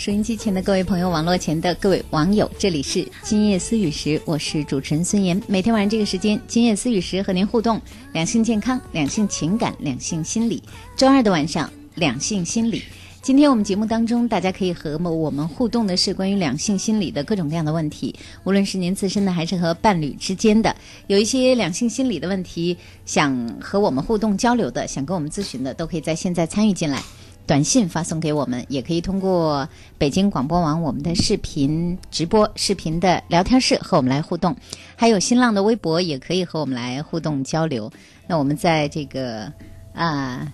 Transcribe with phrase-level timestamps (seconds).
[0.00, 5.38] 收音机前的各位朋友，网络前的各位网友，这里是今夜思雨时，我是主持人孙岩。
[5.46, 7.78] 每天晚上这个时间，今夜思雨时和您互动
[8.14, 10.62] 两性健康、两性情感、两性心理。
[10.96, 12.82] 周二的晚上，两性心理。
[13.20, 20.74] 今天我们节目当中，大家可以和我们互动的是关于两性心理的各种各样的问题，无论是您自身的还是和伴侣之间的，
[21.08, 22.74] 有一些两性心理的问题
[23.04, 27.02] 想和我们互动交流的，想跟我们咨询的，都可以在现在参与进来。
[27.50, 29.68] 短信发送给我们，也可以通过
[29.98, 34.54] 北京广播网我们的视频直播、视频的聊天室和我们来互动，
[34.94, 37.90] 还有新浪的微博也可以和我们来互动交流。
[38.28, 39.52] 那我们在这个
[39.92, 40.52] 啊、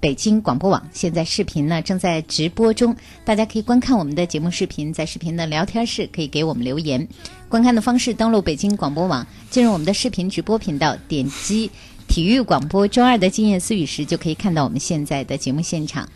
[0.00, 2.96] 北京广播网现在视频呢正在直播中，
[3.26, 7.06] 大家可以观看我们的节目视频，在视频的聊天室可以给我们留言。
[7.50, 11.70] 观看的方式：登录北京广播网，进入我们的视频直播频道，点击
[12.08, 16.08] 体育广播周二的今夜思雨时，就可以看到我们现在的节目现场。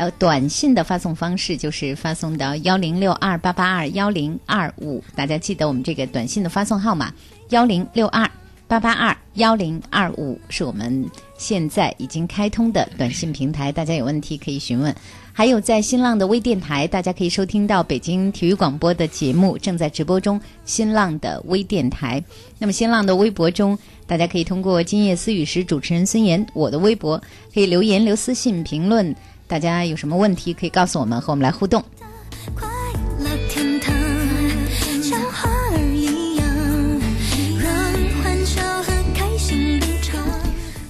[0.00, 7.12] 呃，短信的发送方式就是发送到幺零六二八八二幺零二五，大家记得我们这个短信的发送号码
[7.50, 8.26] 幺零六二
[8.66, 11.04] 八八二幺零二五是我们
[11.36, 14.96] 现在已经开通的短信平台，大家有问题可以询问。
[15.34, 20.40] 还有在新浪的微电台，大家可以收听到北京体育广播的节目，正在直播中。
[20.64, 22.24] 新浪的微电台，
[22.58, 29.14] 那么新浪的微博中，大家可以通过“今夜思雨时”主持人孙岩我的微博，可以留言、留私信、评论。
[29.50, 31.82] 大家有什么问题可以告诉我们，和我们来互动。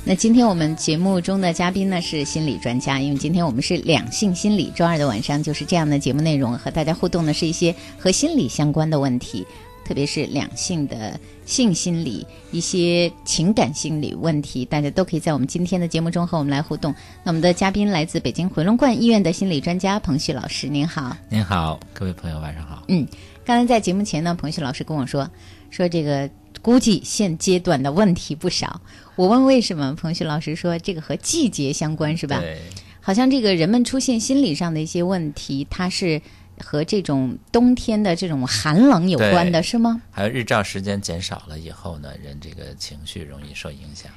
[0.04, 9.46] 那今天我们节目中的嘉宾呢是心理专家，因为今天我们是两性心理，周二的晚上就是这样的节目内容，和大家互动的是一些和心理相关的问题，
[9.90, 16.94] 特别是两性的性心理、一些情感心理问题，大家都可以在我们今天的节目中和我们来互动。
[17.24, 21.16] 那我们的嘉宾来自北京回龙观医院的心理专家彭旭老师，您好。
[21.28, 22.84] 您好，各位朋友，晚上好。
[22.86, 23.04] 嗯，
[23.44, 25.28] 刚才在节目前呢，彭旭老师跟我说，
[25.70, 26.30] 说这个
[26.62, 28.80] 估计现阶段的问题不少。
[29.16, 32.38] 我问为什么，彭旭老师说这个和季节相关，是吧？
[32.38, 32.60] 对，
[33.00, 36.22] 好像这个人们出现心理上的一些问题，它是
[36.62, 40.00] 和这种冬天的这种寒冷有关的，是吗？
[40.10, 44.10] 还有日照时间减少了以后呢，人这个情绪容易受影响。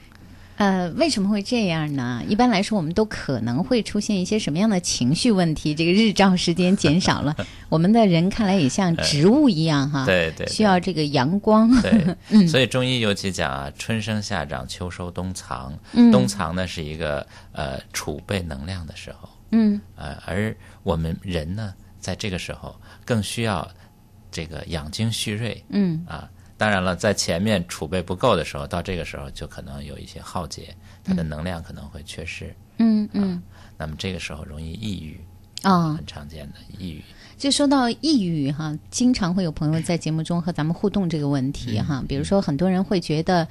[0.56, 2.22] 呃，为什么会这样呢？
[2.28, 5.74] 一般来说，我们都可能会出现一些什么样的情绪问题？
[5.74, 7.36] 这个日照时间减少了，
[7.70, 11.72] 我们的人看来也像植物一样哈，对对对需要这个阳光。
[11.82, 15.74] 对， 嗯所以中医尤其讲啊，春生夏长，秋收冬藏。
[15.94, 21.74] 嗯冬藏呢是一个呃储备能量的时候，嗯呃，而我们人呢，
[22.04, 23.66] 在这个时候更需要
[24.30, 26.30] 这个养精蓄锐嗯啊。
[26.56, 32.56] 当然了，在前面储备不够的时候，到这个时候就可能有一些耗竭，它的能量可能会缺失。
[32.78, 33.42] 嗯嗯
[33.78, 35.20] 那么这个时候容易抑郁，
[35.64, 37.02] 啊，很常见的抑郁。
[37.38, 42.04] 就说到抑郁哈，经常会有朋友在节目中和咱们互动这个问题嗯哈。
[42.08, 43.46] 比如说，很多人会觉得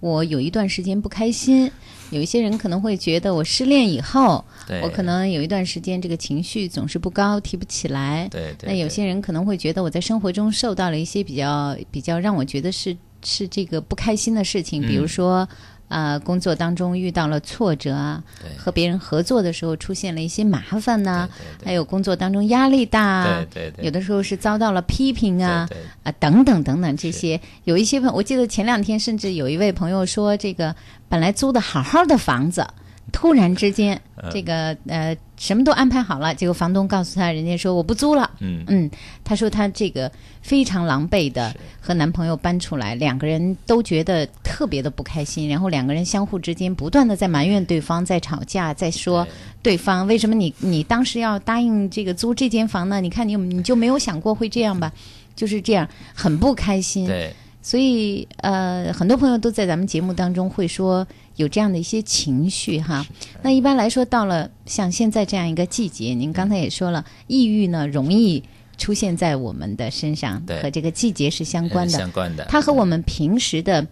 [0.00, 1.70] 我有一段时间不开心，
[2.10, 4.44] 有一些人可能会觉得我失恋以后，
[4.82, 8.28] 我可能有一段时间这个情绪总是不高，提不起来。
[8.30, 15.48] 对对那有些人可能会觉得我在生活中受到了一些比较比较让我觉得是是这个不开心的事情，比如嗯说。
[15.90, 18.22] 呃，工作当中遇到了挫折啊，
[18.58, 21.64] 和别人合作的时候出现了一些麻烦呐、对对对。
[21.64, 23.86] 还有工作当中压力大啊，对对对。
[23.86, 25.66] 有的时候是遭到了批评啊，
[26.02, 30.76] 啊等等等等这些，有一些朋我记得前两天甚至有一位朋友说，这个
[31.08, 32.66] 本来租的好好的房子，
[33.12, 38.30] 突然之间嗯这个呃什么都安排好了，结果房东告诉他，人家说我不租了。
[38.40, 38.90] 嗯嗯，
[39.24, 40.10] 他说他这个
[40.42, 49.26] 非常狼狈的和男朋友搬出来，两个人都觉得特别的不开心，然后两个人相互之间不断的在埋怨对方，在吵架，在说
[49.62, 53.00] 对方为什么你你当时要答应这个租这间房呢？
[53.00, 54.92] 你看你你就没有想过会这样吧？
[55.34, 57.06] 就是这样，很不开心。
[57.06, 61.06] 对所以呃，很多朋友都在咱们节目当中会说
[61.36, 63.04] 有这样的一些情绪哈。
[63.42, 68.42] 那一般来说，到了像现在这样一个季节，您刚才也说了，抑郁呢容易
[68.76, 71.98] 出现在我们的身上，对和这个季节是相关的。
[71.98, 73.86] 相关的它和我们平时的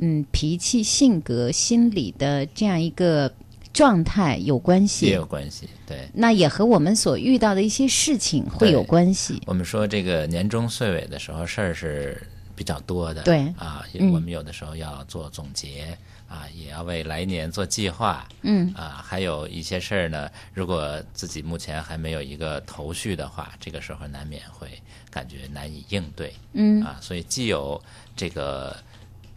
[0.00, 3.30] 嗯脾气、性格、心理的这样一个
[3.72, 5.26] 状态有关系也有。
[5.26, 5.68] 关系。
[5.86, 9.42] 对，那也和我们所遇到的一些事情会有关系。
[9.46, 12.22] 我们说这个年终岁尾的时候事儿是
[12.58, 14.10] 比较多的，对啊，嗯。
[14.12, 15.96] 我们有的时候要做总结
[16.28, 18.74] 啊，也要为来年做计划，嗯。
[18.74, 26.82] 啊，还有一些事儿呢，如果自己目前还没有一个头绪的话，这个时候难免会感觉难以应对，嗯。
[26.82, 27.80] 啊，所以既有
[28.16, 28.76] 这个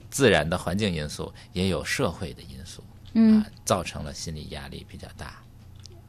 [0.09, 3.39] 自然的环境因素，也有社会的因素，嗯。
[3.39, 5.39] 啊，造成了心理压力比较大。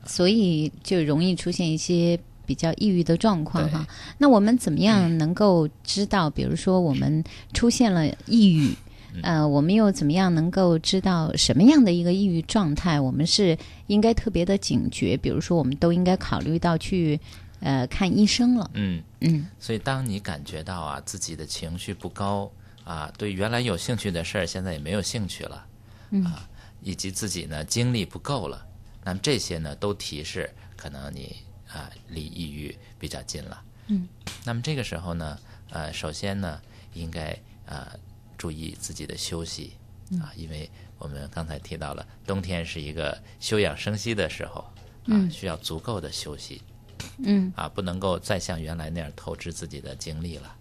[0.07, 2.19] 所以就容易出现一些
[2.53, 3.87] 比较抑郁的状况哈。
[4.19, 8.77] 那我们怎么样能够知道，比如说我们出现了抑郁，
[9.23, 13.57] 呃，我们又怎么样能够知道什么样的一个抑郁状态，我们是
[13.87, 15.17] 应该特别的警觉？
[15.17, 17.19] 比如说，我们都应该考虑到去
[17.61, 18.71] 呃看医生了。
[18.75, 22.53] 嗯，嗯所以当你感觉到啊自己的情绪不高
[22.85, 25.65] 啊，对原来有兴趣的事儿现在也没有兴趣了，
[26.11, 26.47] 嗯啊，
[26.83, 28.67] 以及自己呢精力不够了，
[29.03, 31.37] 那么这些呢都提示可能你
[31.73, 33.63] 啊离抑郁比较近了。
[33.89, 34.07] 嗯，
[34.45, 35.39] 那么这个时候呢，
[35.71, 36.61] 呃，首先呢
[36.95, 37.37] 应该
[37.67, 37.89] 呃
[38.39, 39.73] 注意自己的休息
[40.21, 44.73] 啊，因为我们刚才提到了冬天是一个休养生息的时候啊，
[45.07, 46.63] 嗯需要足够的休息。
[47.25, 50.57] 嗯啊，不能够再像原来那样透支自己的精力了。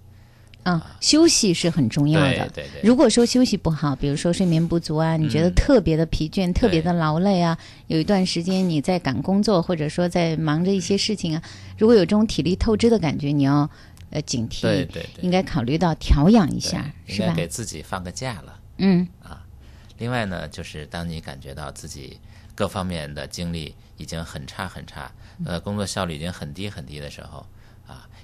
[0.63, 2.50] 啊，休息是很重要的。
[2.50, 11.44] 对对对如果说休息不好，比如说睡眠不足啊，你觉得嗯特别的疲倦、特别的劳累啊，有一段时间你在赶工作，或者说在忙着一些事情啊，
[11.77, 13.70] 如果有这种体力透支的感觉，你要
[14.12, 17.48] 呃警惕，对对对应该考虑到调养一下，是吧应该给？
[17.48, 18.60] 自己放个假了。
[18.77, 19.44] 嗯啊，
[19.98, 22.20] 另外呢，就是当你感觉到自己
[22.53, 25.12] 各方面的精力已经很差很差，
[25.46, 27.46] 呃，工作效率已经很低很低的时候，啊，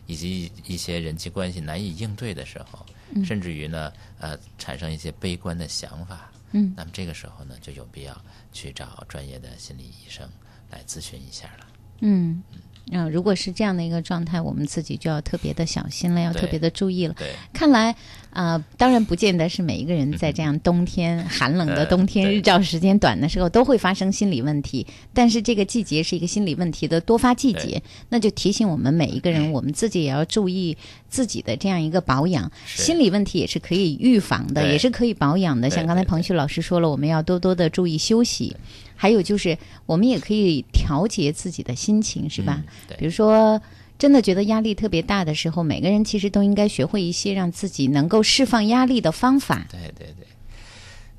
[0.08, 2.84] 以及一些人际关系难以应对的时候，
[3.24, 10.28] 甚至于呢，呃，产生一些悲观的想法，嗯那么这个时候呢，就有必要去找专业的心理医生
[10.72, 11.68] 来咨询一下了。
[12.00, 12.42] 嗯。
[12.92, 17.14] 啊，如果是这样的一个状态，我们自己就要特别的小心了，要特别的注意了。
[17.18, 17.96] 对，看来
[18.32, 24.86] 啊、当然不见得是每一个人在这样冬天寒冷的呃冬天、对日照时间短的时候都会发生心理问题。
[25.12, 30.78] 但是这个季节是一个心理问题的多发季节，那就提醒我们每一个人，我们自己也要注意
[31.10, 32.52] 自己的这样一个保养。
[32.68, 35.68] 心理问题也是可以预防的，也是可以保养的。
[35.70, 38.56] 像刚才彭旭老师说了，我们要多多的注意休息。
[38.98, 42.62] 还有就是，我们也可以调节自己的心情，是吧？
[42.62, 43.62] 嗯对比如说，
[43.98, 49.66] 真的觉得压力特别大的时候，每个人其实都应该学会一些让自己能够释放压力的方法。
[49.72, 50.28] 对对对。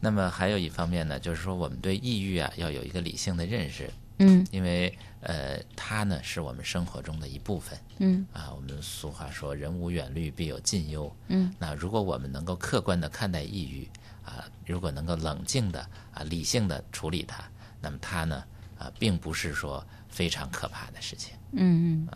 [0.00, 7.76] 那么还有一方面呢，就是说我们对抑郁啊要有一个理性的认识，嗯因为呃，它呢是我们生活中的一部分。
[7.98, 11.12] 嗯啊，我们俗话说“人无远虑，必有近忧”。
[11.26, 13.88] 嗯，那如果我们能够客观的看待抑郁
[14.24, 15.80] 啊，如果能够冷静的
[16.14, 17.42] 啊、理性的处理它，
[17.80, 18.44] 那么它呢
[18.78, 21.34] 啊，并不是说非常可怕的事情。
[21.52, 22.08] 嗯嗯。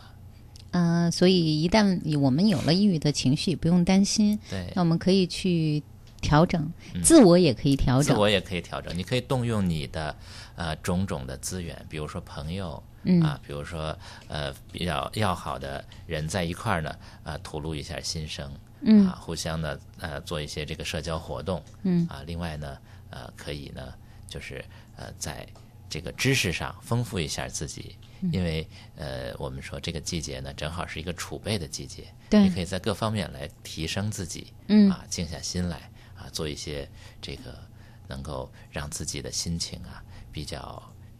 [0.71, 5.83] 呃，所以一旦我们有了抑郁的情绪，不用担心，对那我们可以去
[6.19, 6.71] 调整，
[7.03, 8.15] 自我也可以调整。
[8.15, 10.15] 自我也可以调整，你可以动用你的
[10.55, 13.95] 呃种种的资源，比如说朋友，嗯啊，比如说
[14.27, 18.51] 呃比较要好的人在一块儿呢，呃吐露一下心声，
[18.81, 22.79] 嗯啊，互相呢呃做一些这个社交活动，嗯啊，另外呢，
[23.11, 23.93] 呃可以呢
[24.33, 24.63] 就是
[24.95, 25.47] 呃在
[25.89, 27.95] 这个知识上丰富一下自己。
[28.21, 36.89] 嗯因为呃，我们说这个季节呢，正好是一个储备的季节，对你可以在各方面来提升自己，嗯啊，静下心来啊，做一些
[37.21, 37.59] 这个
[38.07, 40.59] 能够让自己的心情啊比较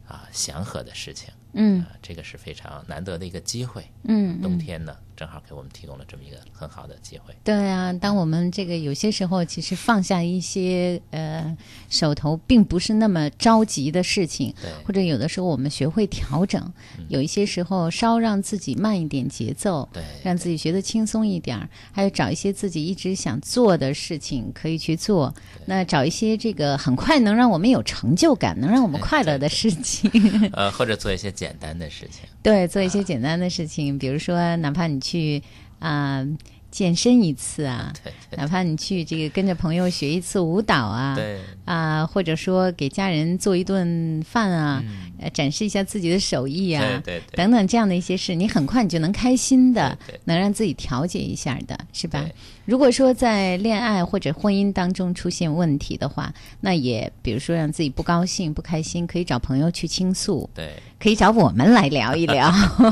[0.08, 1.30] 啊祥和的事情。
[1.52, 3.84] 嗯啊，这个是非常难得的一个机会。
[4.06, 7.34] 嗯嗯冬天呢，正好给我们提供了这么一个很好的机会。
[7.46, 11.56] 对啊，当我们这个有些时候，其实放下一些呃
[11.90, 14.54] 手头并不是那么着急的事情，
[14.86, 16.74] 或者有的时候我们学会调整，
[17.08, 25.34] 有一些时候稍让自己慢一点节奏，对让自己学得轻松一点儿，还有找一些自己一直想做的事情可以去做。
[25.66, 30.12] 那找一些这个很快能让我们有成就感、能让我们快乐的事情。
[30.52, 32.30] 呃，或者做一些简单的事情。
[32.44, 35.42] 对，做一些简单的事情，比如说，哪怕你去
[35.80, 36.24] 啊、
[36.70, 41.40] 健身一次啊， 对对哪怕你去这个跟着朋友学一次舞蹈啊，对。
[41.66, 44.84] 啊，或者说给家人做一顿饭啊，
[45.20, 52.22] 呃，展示一下自己的手艺啊，等等这样的一些事，你很快你就能开心的，能让自己调节一下的，是吧？
[52.22, 52.36] 对？
[52.66, 62.50] 如果说在恋爱或者婚姻当中出现问题的话，那也比如说让自己不高兴、不开心，可以找朋友去倾诉，对可以找我们来聊一聊，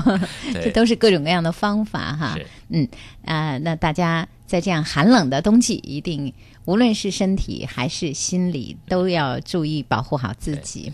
[0.54, 2.38] 这都是各种各样的方法哈。
[2.70, 2.88] 嗯
[3.24, 6.34] 啊、那大家在这样寒冷的冬季，一定
[6.66, 10.92] 无论是身体还是心理，都要注意保护好自己。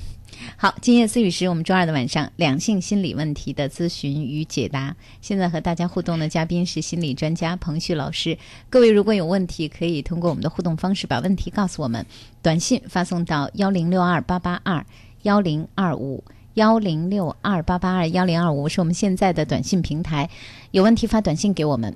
[0.60, 4.96] 好，今夜思雨时，我们周二的晚上两性心理问题的咨询与解答。
[5.22, 8.36] 现在和大家互动的嘉宾是心理专家彭旭老师。
[8.68, 12.04] 各位如果有问题，可以通过我们的互动方式把问题告诉我们，
[12.42, 14.84] 短信发送到幺零六二八八二
[15.22, 16.24] 幺零二五。
[16.56, 20.28] 幺零六二八八二幺零二五是我们现在的短信平台，
[20.72, 21.96] 有问题发短信给我们，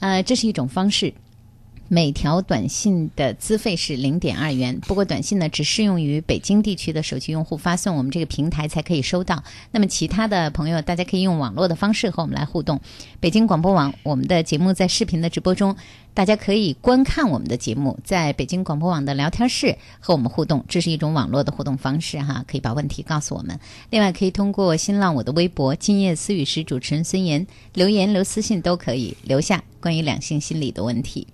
[0.00, 1.14] 呃，这是一种方式。
[1.92, 9.42] 每条短信的资费是零点二元，不过短信呢只适用于北京地区的手机用户发送我们这个平台才可以收到。
[9.72, 12.80] 那么其他的朋友，大家可以用网络的方式和我们来互动。
[13.18, 15.74] 北京广播网我们的节目在视频的直播中，
[16.14, 23.58] 大家可以观看我们的节目，在北京广播网的聊天室和我们互动，这是一种网络的互动方式哈，可以把问题告诉我们。
[23.90, 27.44] 另外可以通过新浪我的微博“今夜思雨时”主持人孙岩
[27.74, 31.26] 留言留私信都可以留下关于两性心理的问题。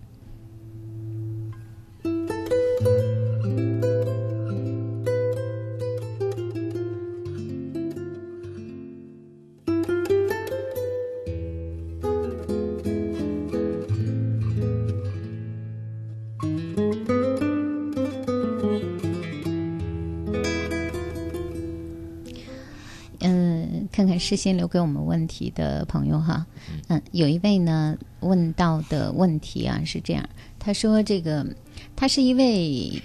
[24.27, 26.45] 事先留给我们问题的朋友哈，
[26.89, 30.29] 嗯，有一位呢问到的问题啊是这样，
[30.59, 31.47] 他说这个
[31.95, 33.01] 他是一位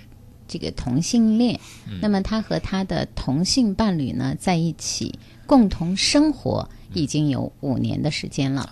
[0.47, 1.59] 这个同性恋，
[2.01, 8.69] 那么他和他的同性伴侣呢在一起共同生活已经有五年的时间了，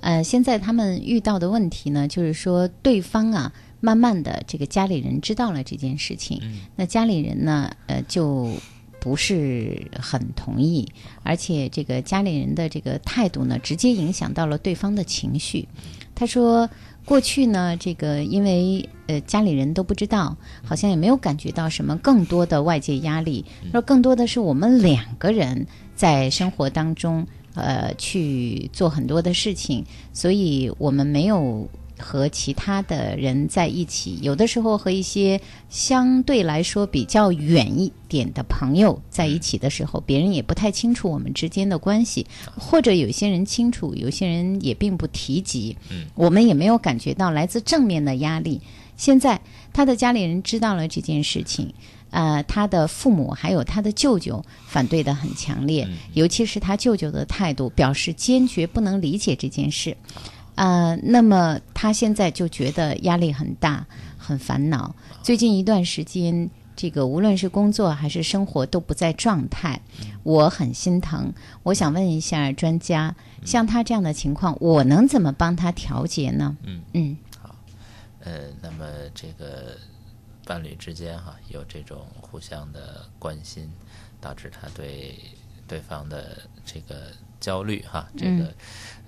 [0.00, 6.40] 呃，现在他们遇到的问题呢，就是说对方啊慢慢的这个家里人知道了这件事情，
[6.76, 8.50] 那家里人呢，呃，就
[9.00, 10.86] 不是很同意，
[11.22, 15.66] 而且这个家里人的这个态度呢，直接影响到了对方的情绪。
[16.14, 16.68] 他说。
[17.06, 25.66] 过去呢，这个因为呃家里人都不知道，好像也没有感觉到什么更多的外界压力，说更多的是我们两个人
[25.96, 31.68] 在生活当中呃去做很多的事情，所以我们没有。
[32.00, 42.26] 和其他的人在一起，有的时候和一些相对来说比较远一点的朋友在一起的时候，别人也不太清楚我们之间的关系，
[42.56, 45.76] 或者有些人清楚，有些人也并不提及。
[45.90, 48.60] 嗯，我们也没有感觉到来自正面的压力。
[48.96, 49.40] 现在
[49.72, 51.72] 他的家里人知道了这件事情，
[52.10, 59.96] 呃，他的父母还有他的舅舅反对的很强烈，尤其是他舅舅的态度，表示坚决不能理解这件事。
[60.60, 63.86] 啊，那么他现在就觉得压力很大，
[64.18, 64.94] 很烦恼。
[65.22, 69.80] 最近一段时间，这个无论是工作还是生活都不在状态，
[70.22, 71.32] 我很心疼。
[71.62, 76.54] 我想问一下专家，像他这样的情况，我能怎么帮他调节呢？
[76.64, 77.56] 嗯嗯，好，
[78.24, 79.78] 呃，那么这个
[80.44, 83.66] 伴侣之间哈，有这种互相的关心，
[84.20, 85.14] 导致他对
[85.66, 86.36] 对方的
[86.66, 87.06] 这个。
[87.40, 88.52] 焦虑哈，这个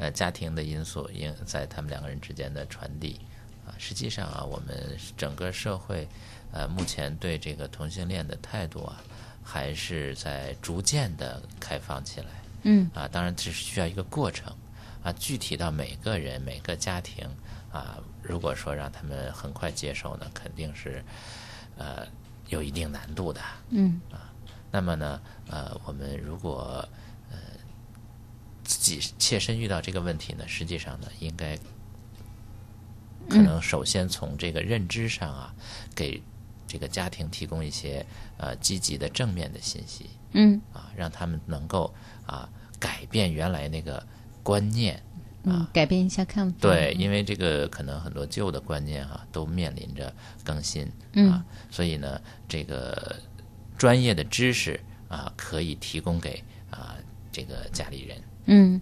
[0.03, 3.21] 呃家庭的因素因在他们两个人之间的传递
[3.65, 6.09] 啊，实际上啊，我们整个社会
[6.51, 9.01] 呃目前对这个同性恋的态度啊，
[9.45, 12.27] 还是在逐渐的开放起来。
[12.65, 14.53] 嗯啊，当然这是需要一个过程
[15.05, 17.25] 啊，具体到每个人每个家庭
[17.71, 21.01] 啊，如果说让他们很快接受呢，肯定是
[21.79, 22.05] 呃
[22.49, 23.41] 有一定难度的。
[23.71, 24.33] 嗯啊，
[24.73, 26.85] 那么呢呃，我们如果
[28.73, 31.59] 自己切身遇到这个问题呢，实际上呢，应该
[33.29, 35.55] 可能首先从这个认知上啊，
[35.95, 36.23] 给
[36.67, 38.05] 这个家庭提供一些
[38.39, 41.93] 呃积极的正面的信息，嗯，啊，让他们能够
[42.25, 42.49] 啊
[42.81, 44.03] 改变原来那个
[44.43, 45.03] 观念，
[45.43, 46.57] 嗯，改变一下看法。
[46.59, 50.11] 对，因为这个可能很多旧的观念啊都面临着
[50.43, 50.91] 更新，
[51.31, 53.17] 啊，所以呢，这个
[53.77, 56.97] 专业的知识啊可以提供给啊
[57.31, 58.17] 这个家里人。
[58.47, 58.81] 嗯，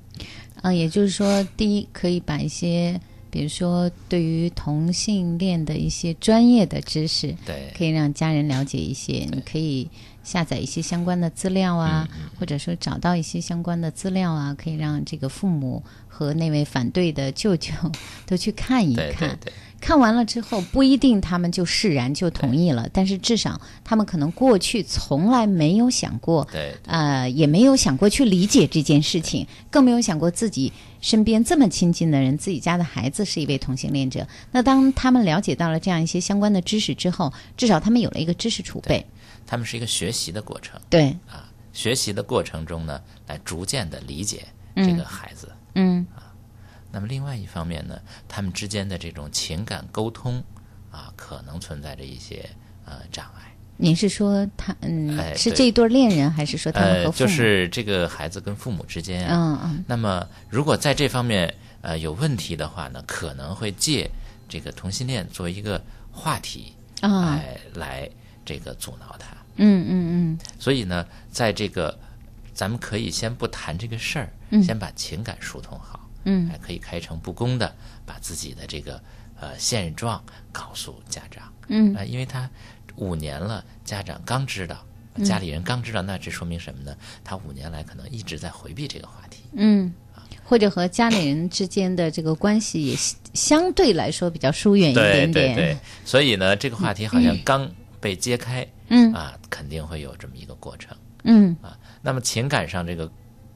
[0.62, 9.28] 啊，也就是说，第一，可以把一些，比如说对于同性恋的一些专业的知识，对，可以让家人了解一些。
[9.30, 9.88] 你可以
[10.22, 17.72] 下载一些相关的资料啊，或者说找到一些相关的资料啊，可以让这个父母和那位反对的舅舅
[18.26, 19.38] 都去看一看。
[19.80, 34.26] 看完了之后，不一定他们就释然就同意了，但是至少他们可能过去从来没有想过，对，呃，也没有想过去理解这件事情，更没有想过自己身边这么亲近的人，自己家的孩子是一位同性恋者。
[34.52, 39.04] 那当他们了解到了这样一些相关的知识之后，至少他们有了一个知识储备。
[39.46, 40.78] 他们是一个学习的过程。
[40.90, 44.44] 对啊，学习的过程中呢，来逐渐的理解
[44.76, 45.50] 这个孩子。
[45.74, 46.29] 嗯啊。
[46.92, 47.98] 那么另外一方面呢，
[48.28, 50.42] 他们之间的这种情感沟通
[50.90, 52.48] 啊，可能存在着一些
[52.84, 53.54] 呃障碍。
[53.76, 57.18] 您是说他嗯是这一对恋人，还是说他们和呃，父母？
[57.18, 64.10] 就是这个孩子跟父母之间嗯嗯那么如果在这方面呃有问题的话呢，可能会借
[64.48, 68.10] 这个同性恋作为一个话题，啊哎，来
[68.44, 69.28] 这个阻挠他。
[69.56, 71.98] 嗯嗯所以呢，在这个
[72.52, 75.99] 咱们可以先不谈这个事儿，嗯先把情感疏通好。
[76.24, 79.00] 嗯还可以开诚布公的把自己的这个
[79.38, 81.52] 呃现状告诉家长。
[81.68, 82.50] 嗯啊、因为他
[82.96, 86.96] 五年了，家长刚知道，嗯家里人刚知道，那这说明什么呢？
[87.22, 89.44] 他五年来可能一直在回避这个话题。
[89.52, 89.92] 嗯，
[90.44, 95.54] 或者和家里人之间的这个关系也相相对来说比较疏远一点点点。
[95.54, 100.96] 对对，所以呢，这个话题好像刚被揭开，嗯啊，肯定会有这么一个过程。
[101.22, 103.08] 嗯啊，那么情感上这个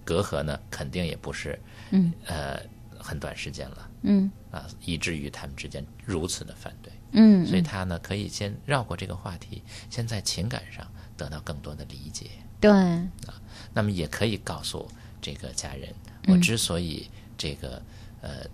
[0.04, 1.58] 隔阂呢，肯定也不是，
[1.90, 2.60] 嗯，呃，
[2.98, 4.30] 很短时间了，嗯。
[4.50, 13.34] 啊，以至于他们之间如此的反对，嗯，所以他呢可以先绕过这个话题，先在情感上得到更多的理解，对，啊
[13.72, 14.88] 那么也可以告诉
[15.20, 15.92] 这个家人，
[16.28, 16.34] 嗯。
[16.34, 17.82] 我之所以这个
[18.20, 18.46] 呃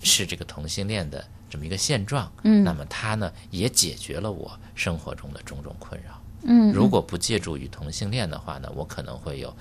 [0.00, 2.62] 是这个同性恋的这么一个现状，嗯。
[2.62, 6.22] 那么他呢也解决了我生活中的种种困扰。
[6.44, 6.72] 嗯。
[6.72, 9.52] 如果不借助于同性恋的话呢，我可能会有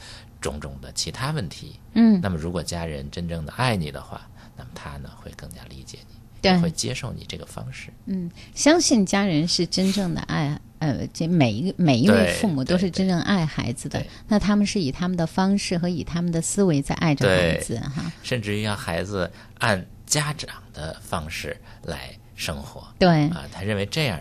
[0.45, 1.79] 种种的其他问题。
[1.93, 7.89] 嗯那么如果家人真正的爱你的话，那么他呢会更加理解你，对也会接受你这个方式。
[8.05, 14.05] 嗯，相信家人是真正的爱，呃，这每一个每一位父母都是真正爱孩子的。
[14.27, 18.11] 那他们是以他们的方式和以他们的思维在爱着孩子哈。
[18.21, 22.87] 甚至于让孩子按家长的方式来生活。
[22.99, 24.19] 对啊，他认为这样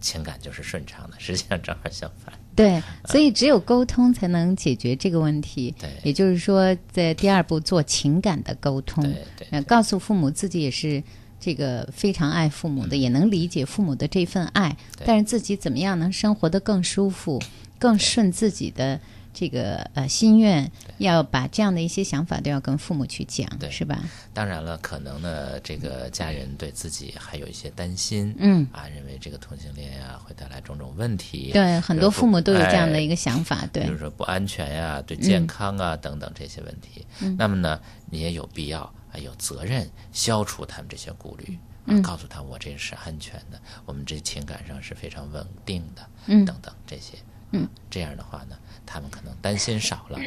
[0.00, 2.34] 情感就是顺畅的，实际上正好相反。
[2.54, 5.74] 对，所以只有沟通才能解决这个问题。
[5.80, 5.90] 对。
[6.02, 11.02] 也就是说，在第二步做情感的沟通，对对呃告诉父母自己也是
[11.40, 17.40] 这个非常爱父母的，也能理解父母的这份爱，但是自己怎么样能生活得更舒服、
[17.78, 19.00] 更顺自己的
[19.34, 23.98] 这个呃心愿，要把这样的一些想法都要跟父母去讲，对是吧？
[24.32, 31.50] 当然了，可能呢，这个家人对自己还有一些担心，嗯啊，认为这个同性恋呀、会带来种种问题。
[31.52, 33.14] 对，很多父母都有这样的一个。
[33.24, 37.06] 想法，对比如，说不安全呀、对健康啊、等等这些问题。
[37.22, 38.80] 嗯那么呢，你也有必要
[39.12, 47.16] 啊，有责任消除他们这些顾虑，啊，嗯告诉他我这是安全的，我们这情感上是非常稳定的，嗯等等这些。
[47.52, 50.18] 嗯，这样的话呢，他们可能担心少了，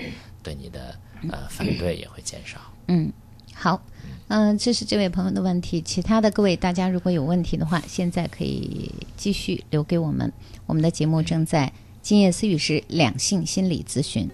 [0.44, 0.96] 对你的
[1.30, 2.60] 呃反对也会减少。
[2.88, 3.12] 嗯，
[3.54, 3.82] 好，
[4.28, 5.82] 嗯、这是这位朋友的问题。
[5.82, 10.32] 其他的各位大家如果有问题的话，现在可以继续留给我们。
[10.66, 14.30] 我们的节目正在今夜思雨时两性心理咨询。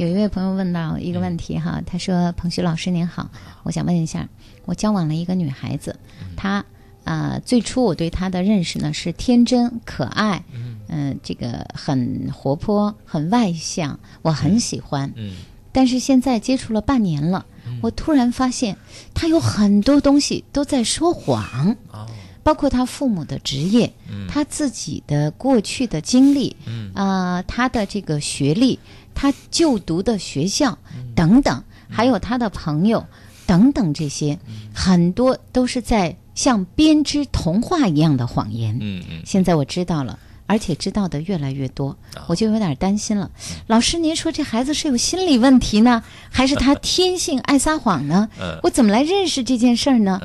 [0.00, 3.28] 有一位朋友问到一个问题哈，他说：“彭旭老师您好，
[3.64, 4.26] 我想问一下，
[4.64, 5.94] 我交往了一个女孩子，
[6.38, 6.64] 她
[7.04, 10.42] 呃最初我对她的认识呢是天真可爱，
[10.88, 15.12] 嗯、这个很活泼，很外向，我很喜欢。
[15.16, 15.34] 嗯。
[15.70, 17.44] 但是现在接触了半年了，
[17.82, 18.78] 我突然发现
[19.12, 21.76] 她有很多东西都在说谎。
[21.92, 22.06] 哦，
[22.42, 23.92] 包括他父母的职业，
[24.26, 26.90] 他自己的过去的经历，嗯。
[26.94, 28.78] 啊，他的这个学历，
[29.20, 30.78] 他就读的学校
[31.14, 33.04] 等等，还有他的朋友
[33.44, 34.38] 等等，这些
[34.74, 38.78] 很多都是在像编织童话一样的谎言。
[38.80, 40.18] 嗯嗯，现在我知道了。
[40.46, 43.30] 而且知道的越来越多，我就有点担心了。
[43.68, 48.28] 老师，您说这孩子是有心理问题呢，还是他天性爱撒谎呢？
[48.40, 50.18] 嗯我怎么来认识这件事儿呢？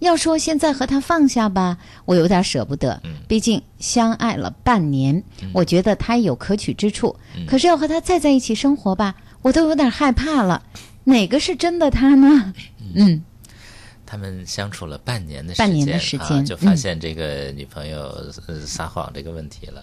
[0.00, 3.00] 嗯要说现在和他放下吧，我有点舍不得。
[3.26, 5.22] 毕竟相爱了半年，
[5.54, 7.16] 我觉得他有可取之处。
[7.48, 10.62] 可是要和他再在一起生活吧，我都有点害怕了。
[11.04, 12.52] 哪个是真的他呢？
[12.94, 13.24] 嗯
[14.04, 18.02] 他们相处了半年的时间，半年的时间啊，就发嗯现这个女朋友、
[18.46, 19.82] 呃撒谎这个问题了。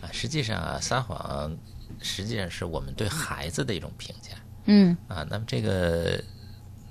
[0.00, 1.56] 啊，实际上啊，撒谎
[2.00, 4.30] 实际上是我们对孩子的一种评价
[4.64, 5.24] 嗯啊。
[5.30, 6.20] 那么这个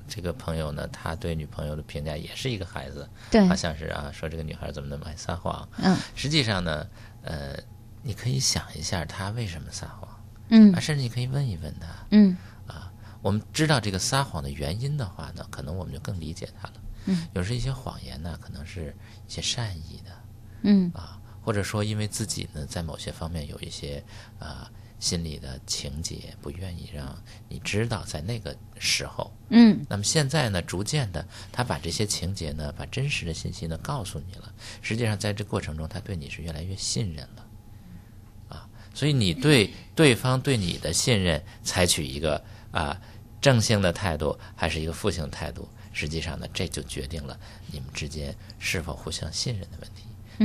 [0.09, 5.67] 这个朋友呢，他对女朋友的评价也是一个孩子，对好像是啊，说这个女孩怎么那么爱撒谎。
[5.77, 6.85] 嗯实际上呢，
[7.21, 7.55] 呃，
[8.01, 10.09] 你可以想一下他为什么撒谎
[10.49, 11.87] 嗯啊，甚至你可以问一问他。
[12.09, 12.35] 嗯
[12.67, 12.91] 啊
[13.21, 16.73] 我们知道这个撒谎的原因的话呢，可能我们就更理解他了。
[17.05, 18.95] 嗯，有时一些谎言呢，可能是
[19.27, 20.11] 一些善意的
[20.63, 24.03] 嗯啊，或者说因为自己呢在某些方面有一些
[24.39, 24.69] 啊
[24.99, 29.31] 心里的情节，不愿意让你知道，在那个时候。
[29.49, 34.53] 嗯那么现在呢，逐渐的，他把这些情节呢，把真实的信息呢告诉你了。
[34.81, 37.47] 实际上，在这过程中，他对你是越来越信任了，
[38.49, 42.99] 啊，所以你对对方对你的信任，采取一个啊
[43.41, 47.39] 正性的态度，还是一个负性的态度，实际上呢，这就决定了
[47.71, 50.03] 你们之间是否互相信任的问题。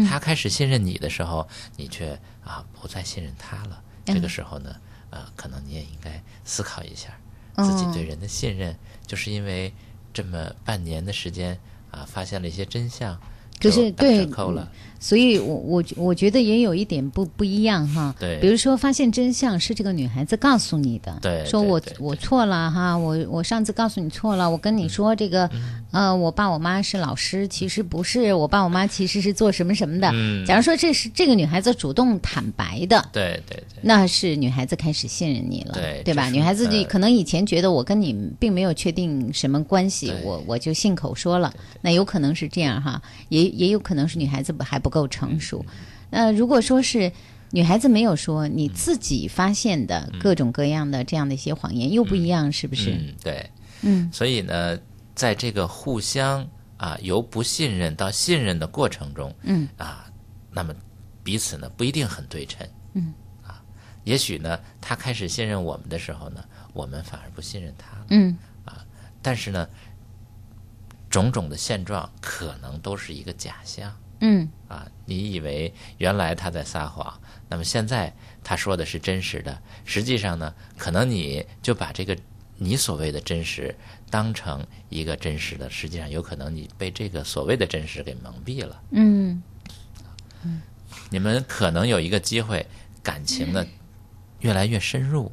[0.08, 3.83] 他开始信任你的时候，你却啊不再信任他了。
[4.04, 4.76] 这个时候呢，
[5.10, 7.16] 啊，可能你也应该思考一下，
[7.56, 9.72] 自己对人的信任，就是因为
[10.12, 11.58] 这么半年的时间
[11.90, 13.14] 啊，发现了一些真相，
[13.58, 14.70] 可就是打对折扣了。
[14.98, 18.14] 所以我我我觉得也有一点不不一样哈。
[18.18, 18.38] 对。
[18.40, 25.82] 比如说发现真相是这个女孩子告诉你的，对说我我错了哈，我我上次告诉你错了，我跟你说这个，嗯。
[25.94, 30.10] 呃，我爸我妈是老师，其实不是，我爸我妈其实是做什么什么的。
[30.12, 30.44] 嗯。
[30.44, 36.02] 假如说这是这个女孩子主动坦白的，对对对，那是女孩子开始信任你了，对？
[36.04, 36.28] 对吧？
[36.30, 36.84] 女孩子就呃。
[36.84, 45.64] 可能以前觉得我跟你并没有确定什么关系，我我就信口说了，那有可能是这样哈，也也有可能是女孩子不还不够成熟。
[45.66, 45.74] 嗯
[46.10, 47.10] 那如果说是
[47.50, 52.92] 女孩子没有说，你自己发现的各种各样的这样的一些谎言，又不一样，是不是？
[52.92, 53.50] 嗯，对，
[53.82, 54.08] 嗯。
[54.12, 54.78] 所以呢，
[55.16, 59.68] 在这个互相啊由不信任到信任的过程中，嗯。
[59.76, 60.06] 啊，
[60.52, 60.72] 那么
[61.24, 63.12] 彼此呢不一定很对称，嗯。
[63.42, 63.60] 啊，
[64.04, 68.36] 也许呢他开始信任我们的时候呢，我们反而不信任他嗯。
[68.64, 68.84] 啊
[69.20, 69.68] 但是呢，
[71.10, 73.92] 种种的现状可能都是一个假象。
[74.20, 82.16] 嗯啊，你以为原来他在撒谎，那么现在他说的是真实的，实际上呢，可能你就把这个
[82.56, 83.74] 你所谓的真实
[84.10, 88.82] 当成一个真实的，实际上有可能你被这个所谓的真实给蒙蔽了。
[88.90, 89.42] 嗯
[91.10, 92.66] 你们可能有一个机会，
[93.02, 93.66] 感情呢
[94.40, 95.30] 越来越深入，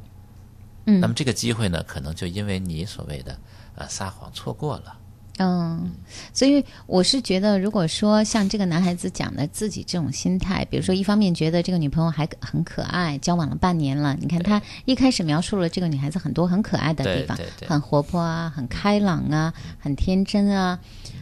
[0.86, 3.38] 嗯那么这个机会呢，可能就因为你所谓的
[3.76, 4.98] 呃撒谎错过了。
[5.38, 5.90] 嗯，
[6.32, 20.78] 所以我是觉得，如果说像这个男孩子讲的自己这种心态，比如说一方面觉得这个女朋友还很可爱，交往了半年了，你看他一开始描述了这个女孩子很多很可爱的地方很活泼啊，很开朗啊，很天真啊。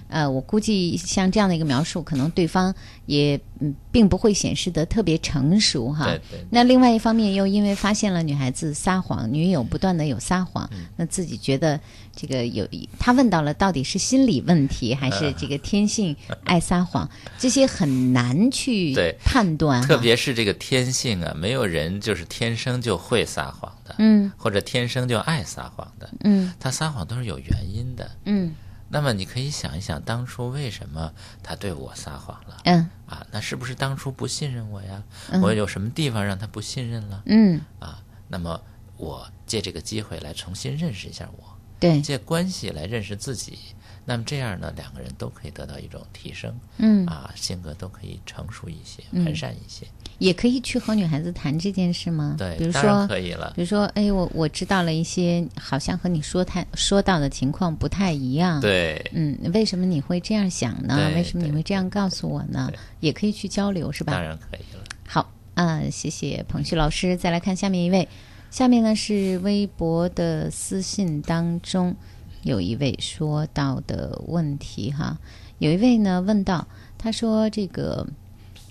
[0.08, 2.74] 呃，我估计像这样的一个描述，可能对方
[3.06, 6.04] 也嗯并不会显示得特别成熟哈。
[6.04, 11.78] 对对那另外一方面，又因为发现了女孩子撒谎，女友不断的有撒谎，嗯那自己觉得
[12.14, 12.68] 这个有，
[12.98, 18.94] 他问到了到底是心理问题还是这个天性爱撒谎，这些很难去
[19.24, 19.86] 判断哈。
[19.86, 28.10] 特别是这个天性啊，没有人就是天生就会撒谎的，嗯或者天生就爱撒谎的，嗯他撒谎都是有原因的。
[28.24, 28.54] 嗯
[28.92, 31.12] 那么你可以想一想，当初为什么
[31.44, 32.56] 他对我撒谎了？
[32.64, 35.02] 嗯啊，那是不是当初不信任我呀？
[35.30, 37.22] 嗯我有什么地方让他不信任了？
[37.26, 38.60] 嗯，啊，那么
[38.96, 41.49] 我借这个机会来重新认识一下我，
[41.80, 43.58] 对，借关系来认识自己。
[44.04, 49.86] 那么这样呢，两个人都可以得到一种提升，嗯啊，性格都可以成熟一些，嗯完善一些。
[50.18, 52.34] 也可以去和女孩子谈这件事吗？
[52.36, 58.60] 对比如说可以了比如说，哎，我我知道了一些好像和你说太说到的情况不太一样。
[58.60, 61.10] 对嗯，为什么你会这样想呢？
[61.14, 62.70] 为什么你会这样告诉我呢？
[63.00, 64.12] 也可以去交流，是吧？
[64.14, 64.82] 当然可以了。
[65.06, 67.16] 好，啊、谢谢彭旭老师。
[67.16, 68.08] 再来看下面一位，
[68.50, 71.94] 下面呢是微博的私信当中
[72.42, 75.18] 有一位说到的问题哈，
[75.58, 76.66] 有一位呢问到，
[76.98, 78.06] 他说这个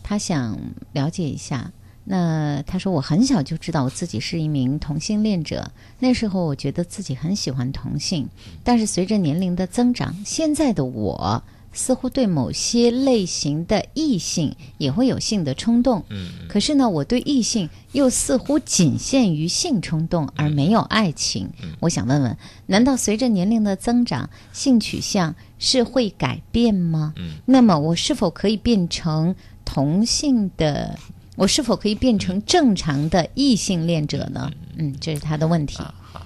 [0.04, 0.60] 他想
[0.92, 1.72] 了解一下。
[2.12, 8.28] 那他说我很小就知道我自己是一名同性恋者，那时候我觉得自己很喜欢同性，
[8.63, 16.04] 但是随着年龄的增长，现在的我似乎对某些类型的异性也会有性的冲动。
[16.10, 21.50] 嗯，可是呢，我对异性又似乎仅限于性冲动，而没有爱情。
[21.62, 27.14] 嗯我想问问，难道随着年龄的增长，性取向是会改变吗？
[27.18, 30.98] 嗯，那么我是否可以变成同性的？
[31.36, 34.52] 我是否可以变成正常的异性恋者呢？
[34.76, 35.78] 嗯，这是他的问题。
[35.78, 36.26] 啊，好，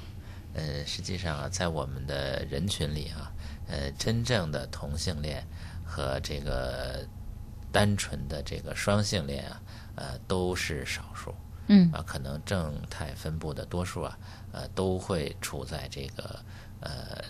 [0.54, 3.32] 呃，实际上啊，在我们的人群里啊，
[3.67, 5.45] 呃，真正的同性恋
[5.84, 7.06] 和这个
[7.71, 9.62] 单纯的这个双性恋啊，
[9.95, 11.34] 呃，都是少数。
[11.67, 14.19] 嗯啊，可能正态分布的多数啊，
[14.52, 16.43] 呃，都会处在这个
[16.82, 17.23] 呃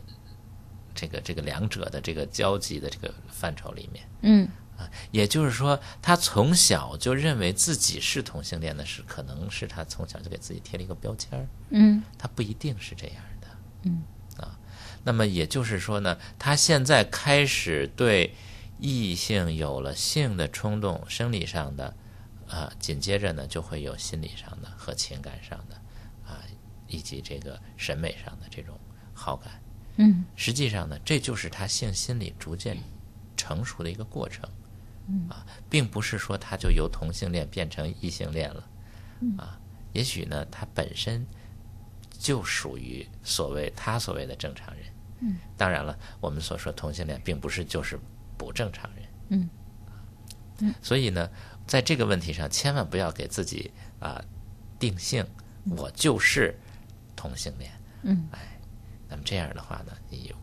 [0.95, 4.03] 这个这个两者的这个交集的这个范畴里面。
[4.21, 11.45] 嗯啊，也就是说，他从小就认为自己是同性恋的是，可能是他从小就给自己贴了一个标签儿。
[11.69, 13.47] 嗯他不一定是这样的。
[13.83, 14.12] 嗯啊，
[15.03, 18.33] 那么也就是说呢，他现在开始对
[18.79, 21.95] 异性有了性的冲动，生理上的，
[22.47, 25.75] 啊，紧接着呢就会有心理上的和情感上的，
[26.25, 26.39] 啊，
[26.87, 28.79] 以及这个审美上的这种
[29.13, 29.61] 好感。
[29.97, 32.77] 嗯实际上呢，这就是他性心理逐渐
[33.37, 34.49] 成熟的一个过程。
[35.07, 38.69] 嗯啊，并不是说他就由同性恋变成异性恋了。
[39.19, 39.59] 嗯啊，
[39.91, 41.25] 也许呢，他本身
[42.17, 44.85] 就属于所谓他所谓的正常人。
[45.23, 47.97] 嗯，当然了，我们所说同性恋，并不是就是
[48.37, 49.05] 不正常人。
[49.29, 49.49] 嗯。
[50.59, 50.73] 嗯。
[50.81, 51.29] 所以呢，
[51.65, 54.23] 在这个问题上，千万不要给自己啊、
[54.77, 55.25] 定性，
[55.77, 56.53] 我就是
[57.15, 57.71] 同性恋。
[58.03, 58.27] 嗯。
[58.31, 58.59] 哎，
[59.07, 60.33] 那么这样的话呢，你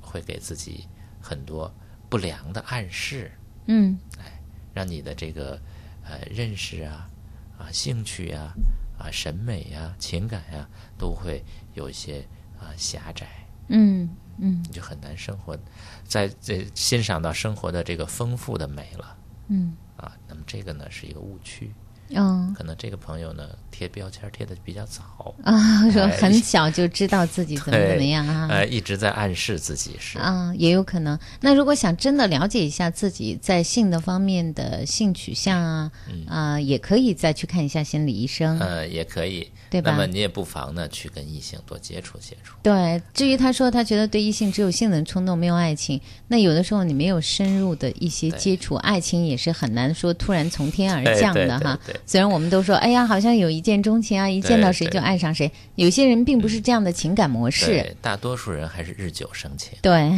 [0.00, 0.86] 会给自己
[1.20, 1.74] 很多
[2.08, 3.32] 不良的暗示，
[3.66, 3.98] 嗯。
[4.18, 4.34] 哎
[4.74, 5.60] 让你的这个
[6.04, 7.10] 呃认识啊、
[7.58, 8.54] 啊兴趣啊、
[8.96, 11.42] 啊审美呀、情感呀、都会
[11.74, 12.20] 有一些
[12.60, 13.26] 啊狭窄，
[13.68, 15.58] 嗯嗯你就很难生活，
[16.04, 19.16] 在这欣赏到生活的这个丰富的美了
[19.48, 20.12] 嗯啊。
[20.28, 21.72] 那么这个呢是一个误区，
[22.10, 28.48] 嗯可能这个朋友呢贴标签贴的比较早啊，说哎很小就知道自己怎么怎么样啊。
[28.50, 31.18] 呃，一直在暗示自己是啊，也有可能。
[31.40, 35.92] 那如果想真的了解一下自己在性的方面的性取向啊，
[36.26, 38.58] 啊、也可以再去看一下心理医生。
[38.58, 42.54] 呃，也可以，对吧那么你也不妨呢去跟异性多接触接触。
[42.62, 51.97] 对，至于他说他觉得对异性只有性能冲动，没有爱情，那有的时候你没有深入的一些接触，爱情也是很难说突然从天而降的哈对对对。
[52.06, 57.66] 虽然我们都说，哎呀，好像有一见钟情啊，一见到谁就爱上谁，有些人并不是这样的情感模式。
[57.66, 59.72] 对，大多数人还是日久生情。
[59.82, 60.10] 对，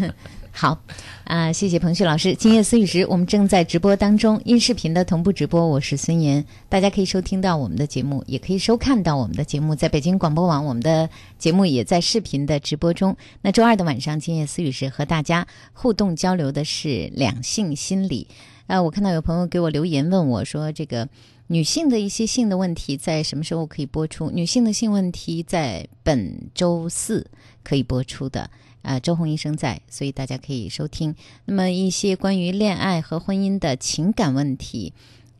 [0.50, 0.78] 好
[1.24, 2.34] 啊、谢谢彭旭老师。
[2.34, 13.16] 今夜思雨时，我们正在直播当中，音视频的同步直播，我是孙岩，大家可以收听到我们的节目，也可以收看到我们的节目，在北京广播网，我们的节目也在视频的直播中。
[13.42, 18.26] 那周二的晚上，今夜思雨时和大家互动交流的是两性心理。
[18.66, 21.08] 啊，我看到有朋友给我留言问我说，这个
[21.46, 24.30] 女性的一些性的问题在什么时候可以播出？
[24.30, 27.30] 女性的性问题在本周四
[27.62, 28.50] 可以播出的。
[28.82, 31.12] 啊，周红医生在，所以大家可以收听。
[31.44, 34.92] 那么一些关于恋爱和婚姻的情感问题，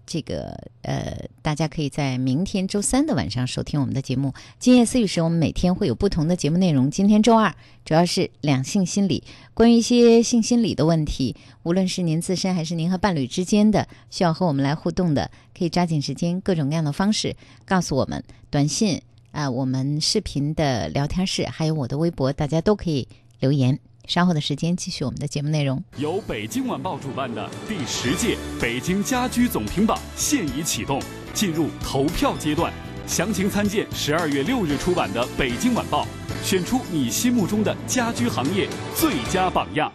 [0.07, 4.33] 这个呃，大家可以在明天周三的晚上收听我们的节目。
[4.59, 6.91] 今夜思语时，我们每天会有不同的节目内容。
[6.91, 7.53] 今天周二
[7.85, 23.09] 主要是两性心理，关于一些性心理的问题，无论是您自身还是您和伴侣之间的需要和我们来互动的，可以抓紧时间，各种各样的方式告诉我们，短信啊、我们视频的聊天室，还有我的微博，大家都可以
[23.41, 23.79] 留言。
[24.07, 25.83] 稍后的时间继续我们的节目内容。
[25.97, 31.01] 由北京晚报主办的第十届北京家居总评榜现已启动，
[31.35, 32.73] 进入投票阶段。
[33.07, 36.05] 详情参见十二月六日出版的《北京晚报》，
[36.45, 39.93] 选出你心目中的家居行业最佳榜样。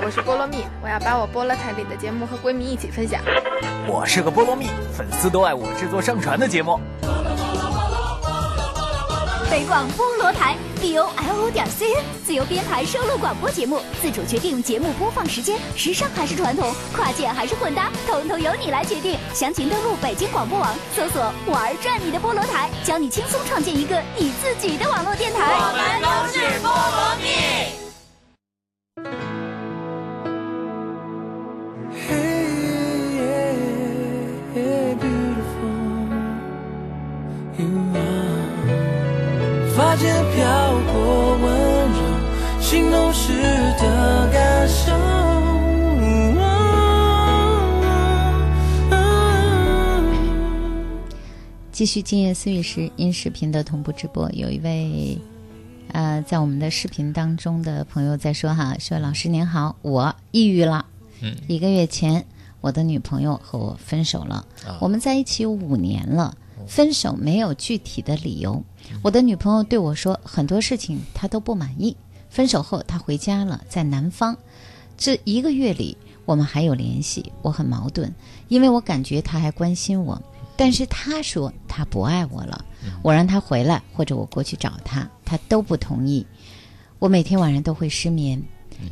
[0.00, 3.20] 我是菠萝蜜，我要把我菠萝台里的节目和闺蜜一起分享。
[3.88, 6.78] 我是个菠萝蜜，粉丝都爱我制作上传的节目。
[9.50, 19.18] 北广菠萝台 b o l o 点 c n 自由编排收录广播节目，自主决定节目播放时间，时尚还是传统，跨界还是混搭，统统由你来决定。
[19.32, 25.40] 详情登录北京广播网，搜索“玩转你的菠萝台”，教你轻松创建一个你自己的网络电台。
[25.40, 27.77] 我们都是菠萝蜜。
[39.98, 43.32] 间飘过温柔，心动时
[43.78, 44.92] 的感受。
[51.72, 55.18] 继续今夜思雨时音视频的同步直播，有一位
[55.92, 60.86] 呃在我们的视频当中的朋友在说哈，说老师您好，我抑郁了，
[61.22, 62.24] 嗯一个月前
[62.60, 66.36] 我的女朋友和我分手了，啊我们在一起有五年了，
[66.68, 68.62] 分手没有具体的理由，
[69.02, 71.96] 我的女朋友对我说很多事情她都不满意，
[72.30, 74.36] 分手后她回家了，在南方，
[74.96, 78.14] 这一个月里我们还有联系，我很矛盾，
[78.48, 80.20] 因为我感觉她还关心我。
[80.56, 82.64] 但是他说他不爱我了，
[83.00, 86.26] 我让他回来或者我过去找他，他都不同意。
[86.98, 88.42] 我每天晚上都会失眠。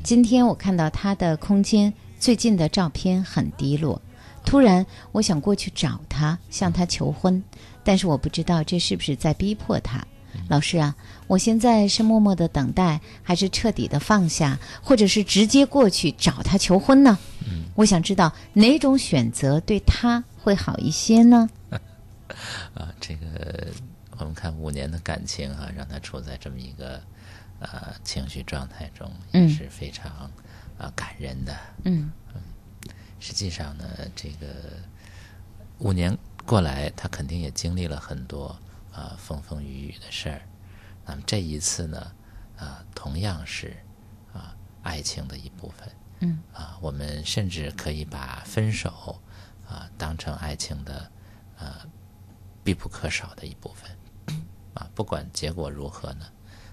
[0.04, 4.00] 今天我看到他的空间最近的照片很低落，
[4.46, 7.42] 突然我想过去找他，向他求婚，
[7.84, 10.02] 但是我不知道这是不是在逼迫他。
[10.48, 10.94] 老师啊，
[11.26, 17.18] 我现在是默默的等待，还是彻底的放下，或者是直接过去找他求婚呢？
[17.74, 21.48] 我想知道哪种选择对他会好一些呢？
[22.74, 23.68] 啊，这个
[24.18, 27.00] 我们看五年的感情哈、让他处在这么一个
[27.58, 30.30] 呃情绪状态中，也嗯是非常
[30.78, 31.56] 啊、感人的。
[31.84, 32.12] 嗯
[33.18, 34.46] 实际上呢，这个
[35.78, 38.56] 五年过来，他肯定也经历了很多
[38.92, 40.42] 啊、风风雨雨的事儿。
[41.04, 42.12] 那么这一次呢，
[42.56, 43.76] 啊、同样是
[44.32, 45.88] 啊、爱情的一部分。
[46.20, 49.20] 嗯啊，我们甚至可以把分手
[49.68, 51.12] 啊当成爱情的
[51.58, 51.86] 啊
[52.64, 53.90] 必不可少的一部分
[54.72, 56.26] 啊，不管结果如何呢，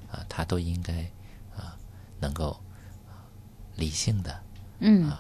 [0.10, 1.04] 啊，他都应该
[1.58, 1.78] 啊
[2.22, 2.52] 能够
[3.10, 3.28] 啊
[3.76, 4.44] 理性的
[4.80, 5.12] 嗯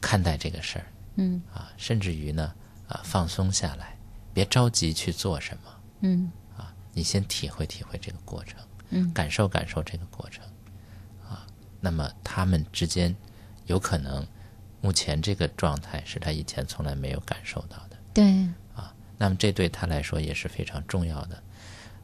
[0.00, 0.86] 看待这个事儿
[1.16, 1.42] 嗯。
[1.52, 2.54] 啊，甚至于呢
[2.88, 3.96] 啊放松下来，
[4.32, 6.30] 别着急去做什么嗯。
[6.56, 8.58] 啊，你先体会体会这个过程，
[8.90, 9.12] 嗯。
[9.12, 10.44] 感受感受这个过程
[11.28, 11.46] 啊，
[11.80, 13.14] 那么他们之间
[13.66, 14.26] 有可能
[14.80, 17.96] 目前这个状态是他以前从来没有感受到的。
[18.14, 18.24] 对，
[18.74, 21.42] 啊，那么这对他来说也是非常重要的、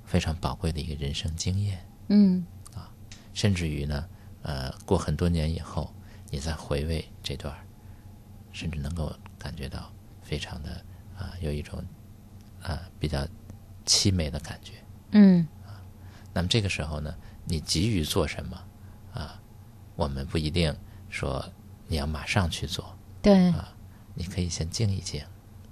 [0.04, 1.85] 非常宝贵的一个人生经验。
[2.09, 2.44] 嗯。
[2.74, 2.90] 啊
[3.35, 4.09] 甚至于呢，
[4.42, 5.92] 呃，过很多年以后，
[6.30, 7.65] 你再回味这段儿，
[8.57, 9.92] 甚至能够感觉到
[10.23, 10.71] 非常的
[11.19, 11.85] 啊、有一种
[12.62, 13.27] 啊、比较
[13.85, 14.73] 凄美的感觉。
[15.12, 15.77] 嗯啊
[16.33, 17.14] 那么这个时候呢，
[17.45, 18.57] 你急于做什么
[19.12, 19.38] 啊？
[19.95, 20.75] 我们不一定
[21.11, 21.45] 说
[21.87, 23.75] 你要马上去做，对啊，
[24.14, 25.23] 你可以先静一静。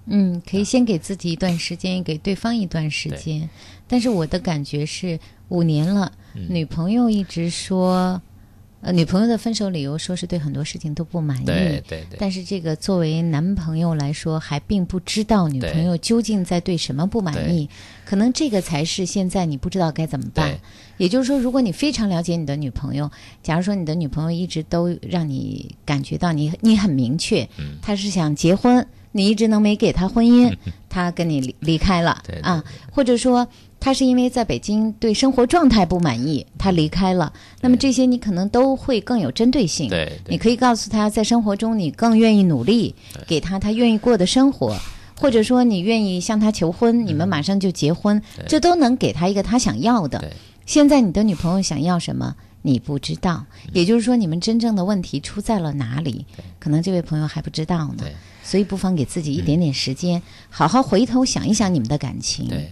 [0.07, 3.49] 嗯，可以先给自己一段时间，也给对方一段时间。
[3.89, 5.19] 但是我的感觉是，
[5.49, 8.21] 五年了，嗯女朋友一直说，
[8.85, 11.45] 呃，女朋友的分手理由说是对很多事情都不满意。
[11.47, 17.69] 对对对但是这个作为男朋友来说，还并不知道女朋友究竟在对什么不满意，
[18.05, 20.59] 可能这个才是现在你不知道该怎么办。
[20.99, 23.11] 也就是说，如果你非常了解你的女朋友，
[23.43, 30.55] 假如说你的女朋友一直都让你感觉到你你很明确，嗯她是想结婚，你一直能没给她婚姻，
[30.89, 33.49] 她跟你离离开了啊，或者说
[33.85, 37.31] 她是因为在北京对生活状态不满意，他离开了，
[37.61, 39.91] 那么这些你可能都会更有针对性。
[39.91, 40.33] 对对。
[40.33, 42.95] 你可以告诉他，在生活中你更愿意努力，
[43.27, 44.75] 给他他愿意过的生活。
[45.21, 50.23] 或或者说你愿意向他求婚，你们马上就结婚，这都能给他一个他想要的。
[50.67, 56.27] 现在你的女朋友想要什么，你不知道，也就是说你们真正的问题出在了哪里，
[56.59, 58.05] 可能这位朋友还不知道呢。
[58.43, 60.21] 所以不妨给自己一点点时间，
[60.51, 62.47] 好好回头想一想你们的感情。
[62.47, 62.71] 对，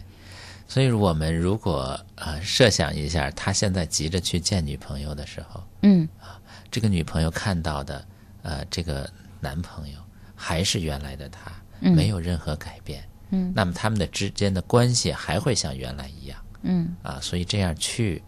[0.73, 8.09] 所以我们如果呃设想一下，他现在急着去见女朋友的时候，嗯，啊，这个女朋友看到的
[8.41, 9.07] 呃这个
[9.39, 9.99] 男朋友
[10.35, 11.53] 还是原来的他，
[11.83, 11.95] 嗯。
[11.95, 13.53] 没有任何改变，嗯。
[13.55, 16.97] 那么他们的之间的关系还会像原来一样，嗯。
[17.03, 18.23] 啊，所以这样去，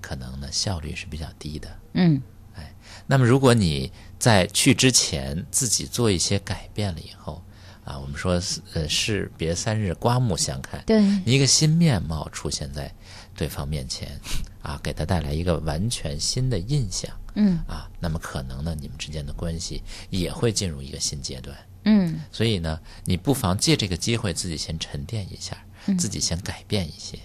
[0.00, 1.68] 可能呢效率是比较低的。
[1.92, 2.20] 嗯。
[2.56, 2.74] 哎
[3.06, 7.40] 那么，如果你在去之前自己做一些改变了以后，
[7.88, 8.38] 啊，我们说
[8.74, 12.94] 呃士别三日，刮目相看，对一个新面貌出现在
[13.34, 14.20] 对方面前，
[14.60, 21.56] 啊，给他带来一个完全新的印象，嗯啊，那么可能呢，你们之间的关系也会进入一个新阶段。
[21.84, 27.18] 嗯所以呢，你不妨借这个机会自己先沉淀一下，嗯自己先改变一些，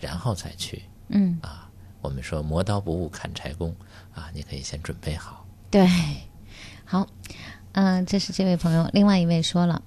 [0.00, 0.84] 然后再去。
[1.08, 1.68] 嗯啊，
[2.00, 3.76] 我们说磨刀不误砍柴工
[4.14, 5.46] 啊，你可以先准备好。
[5.70, 5.86] 对，
[6.86, 7.06] 好，
[7.72, 8.88] 嗯、这是这位朋友。
[8.94, 9.82] 另外一位说了，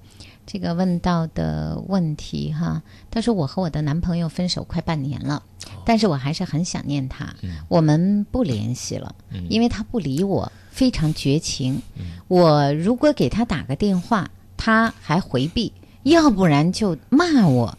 [0.52, 2.82] 这个问到的问题哈，
[3.12, 5.43] 他说我和我的男朋友分手快半年了，
[5.86, 7.36] 但是我还是很想念他，
[7.68, 9.14] 我们不联系了，
[9.47, 11.80] 因为他不理我，非常绝情。
[12.28, 15.72] 我如果给他打个电话，他还回避，
[16.02, 17.78] 要不然就骂我。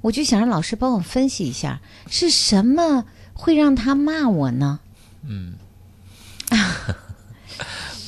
[0.00, 3.04] 我就想让老师帮我分析一下，是什么
[3.34, 4.78] 会让他骂我呢？
[5.24, 5.54] 嗯，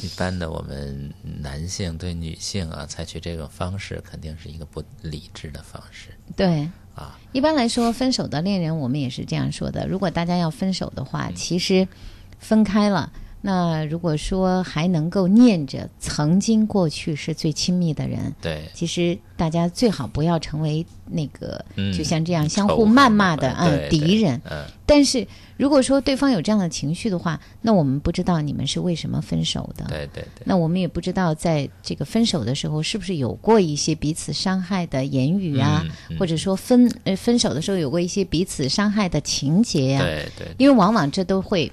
[0.02, 6.10] 一般的我们男性对女性啊，采取这种方式，肯定是一个不理智的方式。
[6.36, 9.86] 对啊，一般来说，分手的恋人，我们也是这样说的。
[9.86, 11.86] 如果大家要分手的话，其实
[12.38, 24.40] 分开了，那如果说还能够念着曾经过去是最亲密的人，对，其实大家最好不要成为那个、嗯就像这样相互谩骂的啊对对敌人。
[24.50, 24.64] 嗯。
[24.84, 25.26] 但是
[25.56, 29.84] 如果说对方有这样的情绪的话，那我们不知道你们是为什么分手的。
[29.86, 36.18] 对对对，那我们也不知道，在这个分手的时候，是不是有过一些彼此伤害的言语啊，嗯嗯。
[36.18, 40.48] 或者说分呃分手的时候有过一些彼此伤害的情节呀、对对。
[40.56, 41.70] 因为往往这都会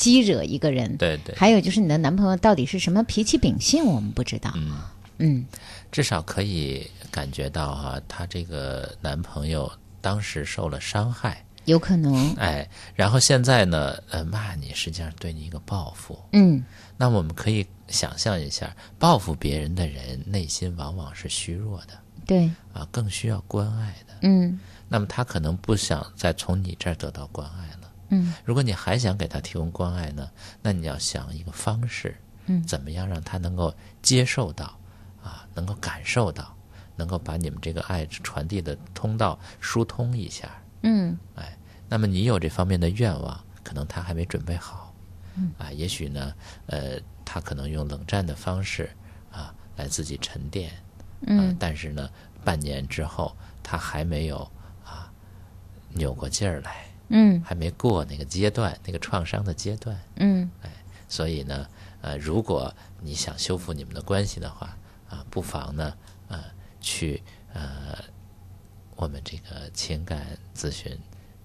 [0.00, 0.96] 激惹一个人。
[0.96, 4.50] 对对还有就是你的男朋友到底是什么脾气秉性，我们不知道。
[4.56, 4.80] 嗯
[5.18, 5.46] 嗯
[5.92, 9.70] 至少可以感觉到哈、她这个男朋友
[10.00, 12.34] 当时受了伤害，有可能。
[12.36, 16.18] 哎，然后现在呢，呃，骂你实际上对你一个报复。
[16.32, 16.64] 嗯
[16.96, 21.92] 那我们可以想象一下，报复别人的人内心往往是虚弱的
[22.26, 24.14] 对，啊，更需要关爱的。
[24.22, 27.89] 嗯那么他可能不想再从你这儿得到关爱了。
[28.10, 30.30] 嗯如果你还想给他提供关爱呢，
[30.62, 34.78] 那你要想一个方式，嗯怎么样让他能够接受到，
[35.22, 36.54] 啊，能够感受到，
[36.96, 40.48] 能够把你们这个爱传递的通道疏通一下。
[40.82, 41.56] 嗯哎，
[41.88, 44.94] 那么你有这方面的愿望，可能他还没准备好。
[45.36, 46.34] 嗯啊，也许呢，
[46.66, 48.90] 呃，他可能用冷战的方式
[49.30, 50.72] 啊来自己沉淀。
[51.26, 52.10] 嗯啊但是呢，
[52.42, 54.38] 半年之后他还没有
[54.84, 55.12] 啊
[55.90, 56.89] 扭过劲儿来。
[57.10, 59.96] 嗯还没过那个阶段，那个创伤的阶段。
[60.16, 60.70] 嗯哎
[61.08, 61.68] 所以呢，
[62.02, 64.76] 呃，如果你想修复你们的关系的话，
[65.08, 65.92] 啊，不妨呢，
[66.28, 66.44] 呃，
[66.80, 67.20] 去
[67.52, 67.98] 呃
[68.94, 70.96] 我们这个情感咨询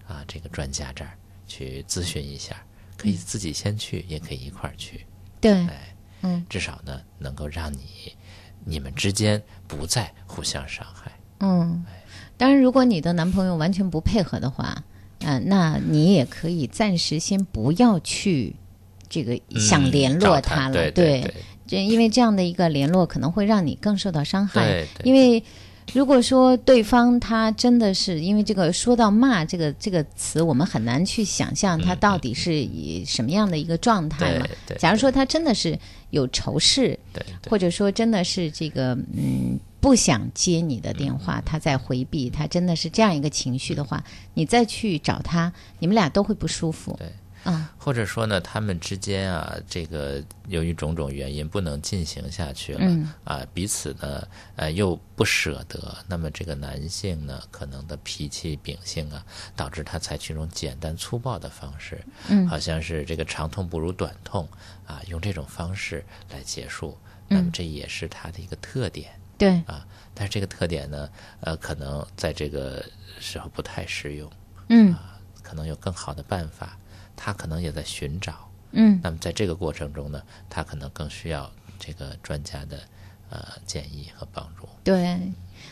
[0.06, 2.56] 啊这个专家这儿去咨询一下，
[2.96, 5.04] 可以自己先去，也可以一块儿去。
[5.40, 8.16] 对，哎，嗯至少呢，能够让你
[8.64, 11.10] 你们之间不再互相伤害。
[11.40, 11.84] 嗯。
[12.38, 14.84] 当然，如果你的男朋友完全不配合的话，
[15.20, 18.54] 嗯、那你也可以暂时先不要去
[19.08, 21.34] 这个想联络他了，对对对
[21.66, 24.86] 这因为这样的一个联络可能会让你更受到伤害。
[25.02, 25.42] 因为
[25.92, 34.46] 如果说对方他真的是因为这个说到骂这个这个词，我们很难去想象他到底是以什么样的一个状态嘛。
[34.78, 35.78] 假如说他真的是
[36.10, 36.98] 有仇视，
[37.48, 44.02] 或者说真的是这个嗯不想接你的电话，他在回避，他真的是这样一个情绪的话，
[44.34, 46.96] 你再去找他，你们俩都会不舒服。
[46.98, 47.08] 对。
[47.44, 54.26] 啊，或者说呢，他们之间啊，这个由于种种原因不能进行下去了，嗯啊，彼此呢，
[54.56, 59.24] 呃，又不舍得，那么这个男性呢，可能的脾气秉性啊，
[59.54, 64.48] 导致他采取一种简单粗暴的方式，嗯好像是这个长痛不如短痛
[64.84, 69.12] 啊，用这种方式来结束，那么嗯这也是他的一个特点。
[69.38, 71.08] 对啊，但是这个特点呢，
[71.40, 72.84] 呃，可能在这个
[73.20, 74.30] 时候不太适用，
[74.68, 74.94] 嗯
[75.42, 76.76] 可能有更好的办法，
[77.14, 78.34] 他可能也在寻找。
[78.72, 80.20] 嗯那么在这个过程中呢，
[80.50, 82.78] 他可能更需要这个专家的
[83.30, 84.68] 呃建议和帮助。
[84.82, 85.18] 对，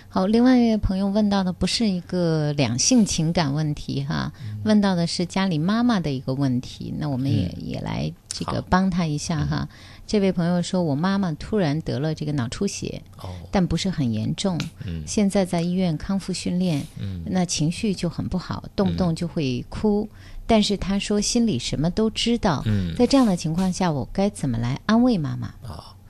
[0.09, 4.33] 好，另外一位朋友问到的不是一个两性情感问题哈，
[4.65, 9.69] 问到的是家里妈妈的一个问题，那我们也、也来这个帮他一下哈。
[10.07, 13.03] 这位朋友说，我妈妈突然得了这个脑出血，
[13.51, 20.09] 但不是很严重，嗯现在在医院康复训练，嗯那情绪就很不好，动不动就会哭。
[20.47, 25.55] 但是她说心里什么都知道，嗯在这样的情况下，我该怎么来安慰妈妈？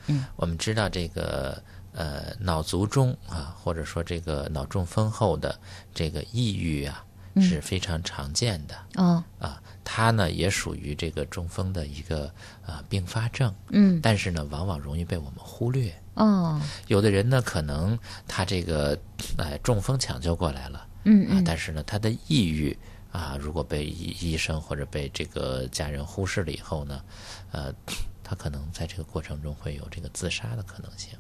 [0.08, 5.56] 嗯我们知道这个呃脑卒中啊，或者说这个脑中风后的
[5.94, 8.74] 这个抑郁啊，嗯是非常常见的。
[8.96, 12.32] 哦，啊，它呢也属于这个中风的一个
[12.66, 15.94] 呃并发症，嗯但是呢，往往容易被我们忽略。
[16.14, 18.98] 哦，有的人呢，可能他这个
[19.36, 22.76] 呃中风抢救过来了，嗯，但是呢，他的抑郁
[23.12, 27.04] 啊，如果被医医生或者被这个家人忽视了以后呢，
[27.52, 27.74] 呃，
[28.22, 31.10] 他可能在这个过程中会有这个自杀的可能性。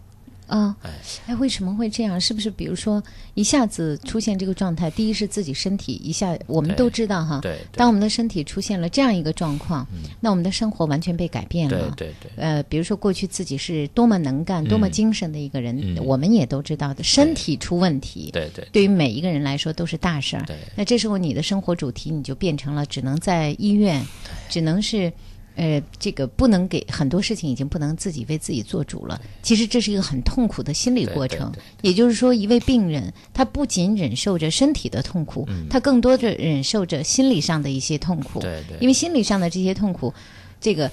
[0.46, 0.90] 啊，哎，
[1.26, 2.20] 哎，为什么会这样？
[2.20, 3.02] 是不是比如说
[3.34, 4.90] 一下子出现这个状态？
[4.90, 9.86] 第一是自己身体一下，我们都知道哈，对对当我们的身体出现了这样一个状况，
[10.20, 11.94] 那我们的生活完全被改变了。
[11.96, 17.02] 对对对呃，比如说过去自己是多么能干、多么嗯精神的一个人，嗯我们也都知道的。
[17.02, 20.44] 身体出问题，对对对于每一个人来说都是大事儿。
[20.46, 24.04] 对那这时候你的生活主题你就变成了只能在医院，
[24.48, 25.12] 只能是。
[25.56, 29.20] 呃，这个不能给很多事情已经不能自己为自己做主了。
[29.42, 31.52] 其实这是一个很痛苦的心理过程。
[31.82, 38.40] 也就是说，一位病人他不仅忍受着身体的痛苦，他更多的忍受着心理上的一些痛苦。
[38.40, 40.12] 嗯对对因为心理上的这些痛苦，
[40.60, 40.90] 这个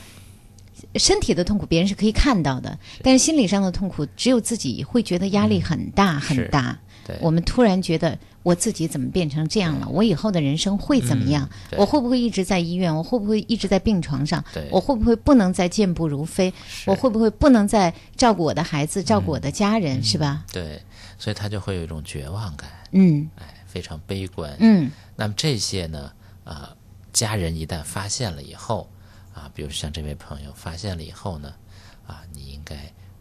[0.95, 6.79] 身体的痛苦别人是可以看到的，但是心理上的痛苦只有自己会觉得压力很大很大。
[7.11, 9.87] 对我们突然觉得我自己怎么变成这样了？
[9.89, 11.47] 我以后的人生会怎么样？
[11.71, 12.95] 嗯我会不会一直在医院？
[12.95, 14.43] 我会不会一直在病床上？
[14.71, 16.53] 我会不会不能再健步如飞？
[16.85, 20.03] 我会不会不能再照顾我的孩子、照顾我的家人？
[20.03, 20.45] 是吧？
[20.51, 20.81] 对，
[21.17, 24.55] 所以他就会有一种绝望感，嗯哎，非常悲观。
[24.59, 26.11] 嗯，那么这些呢，
[26.43, 26.75] 啊、
[27.13, 28.89] 家人一旦发现了以后，
[29.33, 31.53] 啊，比如像这位朋友发现了以后呢，
[32.07, 32.75] 啊，你应该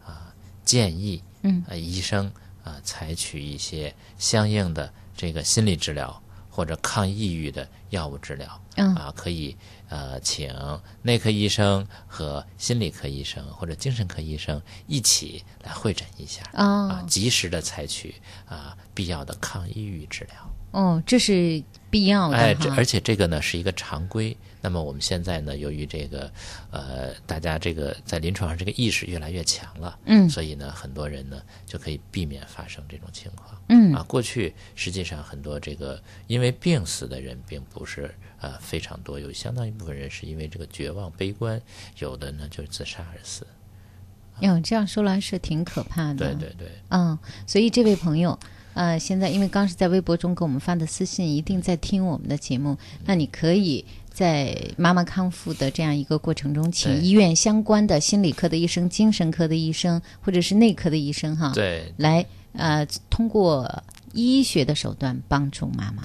[0.05, 0.33] 啊
[0.65, 2.31] 建议，嗯啊医生
[2.71, 9.57] 啊采取一些相应的这个心理治疗或者抗抑郁的药物治疗，嗯啊，可以
[9.89, 10.55] 呃请
[11.03, 18.15] 内科医生和心理科医生或者精神科医生一起来会诊一下，哦啊，及时的采取
[18.47, 20.35] 啊必要的抗抑郁治疗。
[20.73, 24.37] 哦，这是必要的哎，这而且这个呢是一个常规。
[24.61, 26.31] 那么我们现在呢，由于这个
[26.71, 33.61] 呃，大家这个在临床上这个意识越来越强了，嗯所以呢，很多人呢就可以避免发生这种情况。
[33.69, 41.61] 嗯啊，过去实际上很多这个因为病死的人并不是呃非常多，有相当一部分人是因为这个绝望、悲观，
[41.99, 43.47] 有的呢就是自杀而死。
[44.41, 46.35] 哟，这样说来是挺可怕的。
[46.35, 48.39] 对对对，嗯，所以这位朋友，
[48.73, 63.83] 呃，现在因为刚是在微博中给我们发的私信，一定在听我们的节目，那你可以在妈妈康复的这样一个过程中，请医院相关的心理科的医生、精神科的医生或者是内科的医生哈，对来呃通过
[64.13, 66.03] 医学的手段帮助妈妈。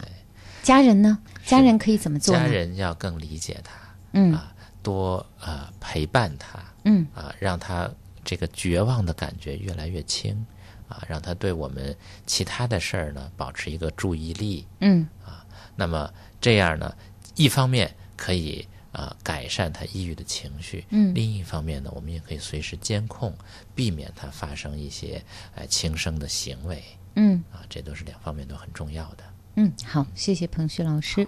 [0.63, 1.19] 家人呢？
[1.45, 2.35] 家人可以怎么做？
[2.35, 3.73] 家人要更理解他，
[4.13, 4.51] 嗯啊，
[4.81, 7.87] 多呃陪伴他，嗯啊，让他
[8.23, 10.43] 这个绝望的感觉越来越轻，
[10.87, 11.95] 啊，让他对我们
[12.25, 14.65] 其他的事儿呢保持一个注意力。
[14.79, 15.45] 嗯啊
[15.75, 16.91] 那么这样呢，
[17.35, 23.33] 一方面可以呃改善他抑郁的情绪，嗯另一方面呢，我们也可以随时监控，
[23.73, 25.23] 避免他发生一些
[25.55, 26.83] 呃轻生的行为。
[27.15, 29.23] 嗯啊，这都是两方面都很重要的。
[29.55, 31.27] 嗯，好，谢谢彭旭老师。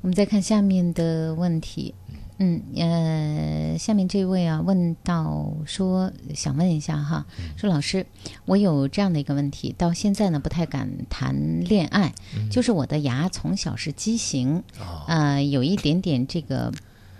[0.00, 1.94] 我们再看下面的问题。
[2.42, 7.26] 嗯，呃，下面这位啊问到说，想问一下哈，
[7.58, 8.06] 说老师，
[8.46, 12.14] 我有这样的一个问题，到现在呢不太敢谈恋爱，
[12.50, 14.62] 就是我的牙从小是畸形，
[15.06, 16.72] 呃，有一点点这个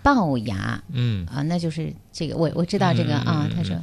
[0.02, 1.26] 龅牙，嗯。
[1.26, 3.76] 啊，那就是这个我我知道这个啊嗯，他说。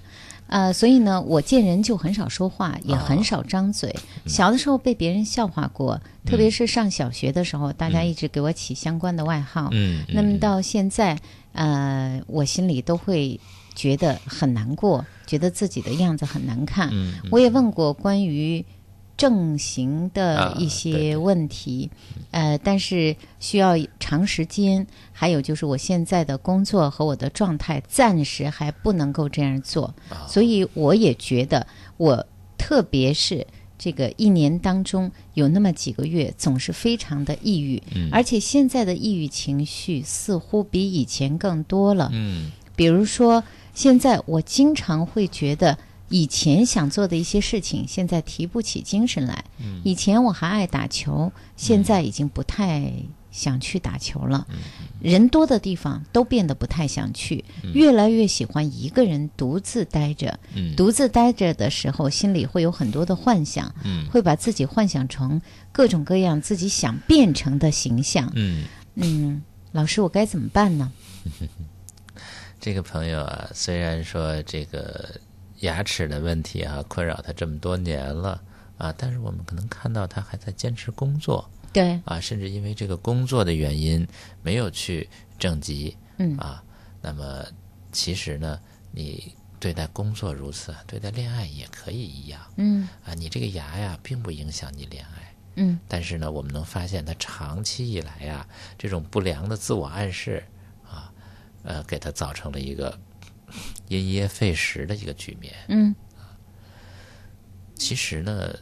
[0.48, 3.94] 呃，所以呢，我见人就很少说话，也很少张嘴。
[4.26, 9.70] 小的时候被别人笑话过，特别是上小学的时候，大家一直给我起相关的外号。
[9.72, 11.18] 嗯那么到现在，
[11.54, 13.40] 呃，我心里都会
[13.76, 16.90] 觉得很难过，觉得自己的样子很难看。
[16.92, 18.66] 嗯嗯我也问过关于
[19.18, 21.90] 正形的啊一些问题，
[22.32, 32.26] 呃，但是需要长时间，还有就是我现在的工作和我的状态暂时还不能够这样做，啊所以我也觉得我
[32.58, 33.46] 特别是。
[33.80, 42.10] 这个一年当中有那么几个月，总是非常的抑郁，嗯而且现在的抑郁情绪似乎比以前更多了。
[42.12, 43.44] 嗯比如说，
[43.76, 45.78] 现在我经常会觉得
[46.10, 49.44] 以前想做的一些事情，现在提不起精神来。
[49.60, 52.94] 嗯以前我还爱打球，现在已经不太
[53.32, 54.46] 想去打球了。
[54.50, 54.58] 嗯
[55.00, 60.40] 人多的地方都变得不太想去，越来越喜欢一个人独自待着。
[60.56, 65.40] 嗯独自待着的时候，心里会有很多的幻想，嗯会把自己幻想成
[65.72, 68.32] 各种各样自己想变成的形象。
[68.36, 70.92] 嗯，嗯，老师，我该怎么办呢？
[72.60, 75.22] 这个朋友啊，虽然说这个
[75.62, 78.42] 牙齿的问题啊困扰他这么多年了
[78.78, 84.08] 啊，但是我们可能看到他还在坚持工作对，啊，甚至因为这个工作的原因
[84.42, 86.64] 没有去正极嗯啊。
[87.02, 87.46] 那么
[87.92, 88.60] 其实呢，
[88.92, 93.14] 你对待工作如此，对待恋爱也可以一样嗯啊。
[93.14, 95.34] 你这个牙呀，并不影响你恋爱。
[95.60, 98.48] 嗯但是呢，我们能发现他长期以来呀，
[98.78, 100.44] 这种不良的自我暗示
[100.88, 101.12] 啊，
[101.64, 102.96] 呃，给他造成了一个
[103.88, 105.54] 因噎废食的一个局面。
[105.70, 105.96] 嗯
[107.76, 108.56] 其实呢，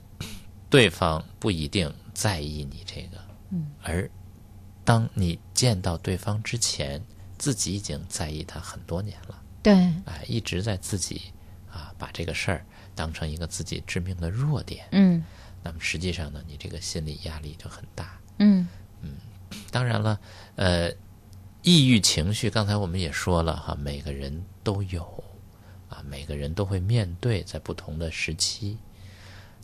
[0.70, 3.18] 对方不一定在意你这个，
[3.50, 4.10] 嗯，而
[4.84, 7.02] 当你见到对方之前，
[7.38, 9.74] 自己已经在意他很多年了，对，
[10.06, 11.32] 哎，一直在自己
[11.72, 14.86] 啊把这个事儿当成一个自己致命的弱点。
[14.92, 15.24] 嗯
[15.64, 18.20] 那么实际上呢，你这个心理压力就很大。
[18.40, 18.68] 嗯
[19.72, 20.20] 当然了，
[20.56, 20.92] 呃，
[21.66, 25.02] 抑郁情绪，刚才我们也说了哈，每个人都有
[25.90, 28.78] 啊，每个人都会面对，在不同的时期。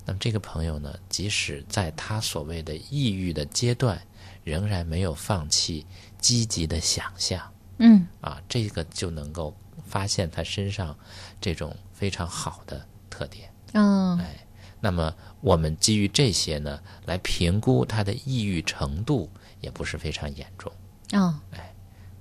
[0.03, 4.01] 那么这个朋友呢，即使在他所谓的抑郁的阶段，
[4.43, 5.85] 仍然没有放弃
[6.17, 7.39] 积极的想象
[7.77, 10.97] 嗯啊，这个就能够发现他身上
[11.39, 13.47] 这种非常好的特点。
[13.75, 14.43] 哦哎，
[14.79, 19.29] 那么我们基于这些呢，来评估他的抑郁程度，
[19.59, 20.73] 也不是非常严重。
[21.11, 21.39] 哦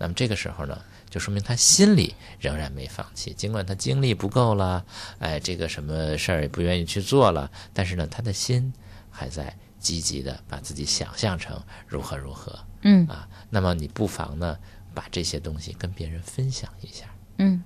[0.01, 4.84] 那么这个时候呢，就说明他心里仍然没放弃，尽管他精力不够了，
[5.18, 8.72] 哎，这个什么事儿也不愿意去做了，但是呢，他的心
[9.11, 13.28] 还在积极的把自己想象成如何如何嗯啊。
[13.51, 14.59] 那么你不妨呢，
[14.94, 17.05] 把这些东西跟别人分享一下。
[17.36, 17.62] 嗯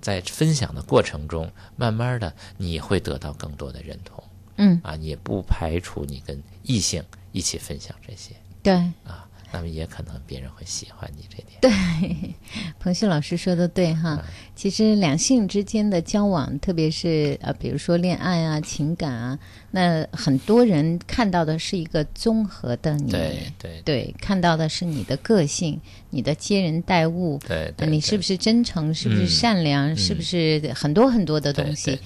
[0.00, 4.22] 在分享的过程中，慢慢的你会得到更多的认同
[4.56, 8.74] 嗯，啊，你也不排除你跟异性一起分享这些对。
[9.04, 11.60] 啊，那么也可能别人会喜欢你这点。
[11.60, 12.34] 对，
[12.80, 14.20] 彭旭老师说的对哈。
[14.56, 19.38] 其实两性之间的交往，特别是呃，比如说恋爱啊、情感啊，
[19.70, 25.80] 那很多人看到的是一个综合的你，对对对，看到的是你的个性、
[26.10, 31.96] 你的接人待物，对对呃你是不是真诚，是不是嗯善良，是不是很多很多的东西。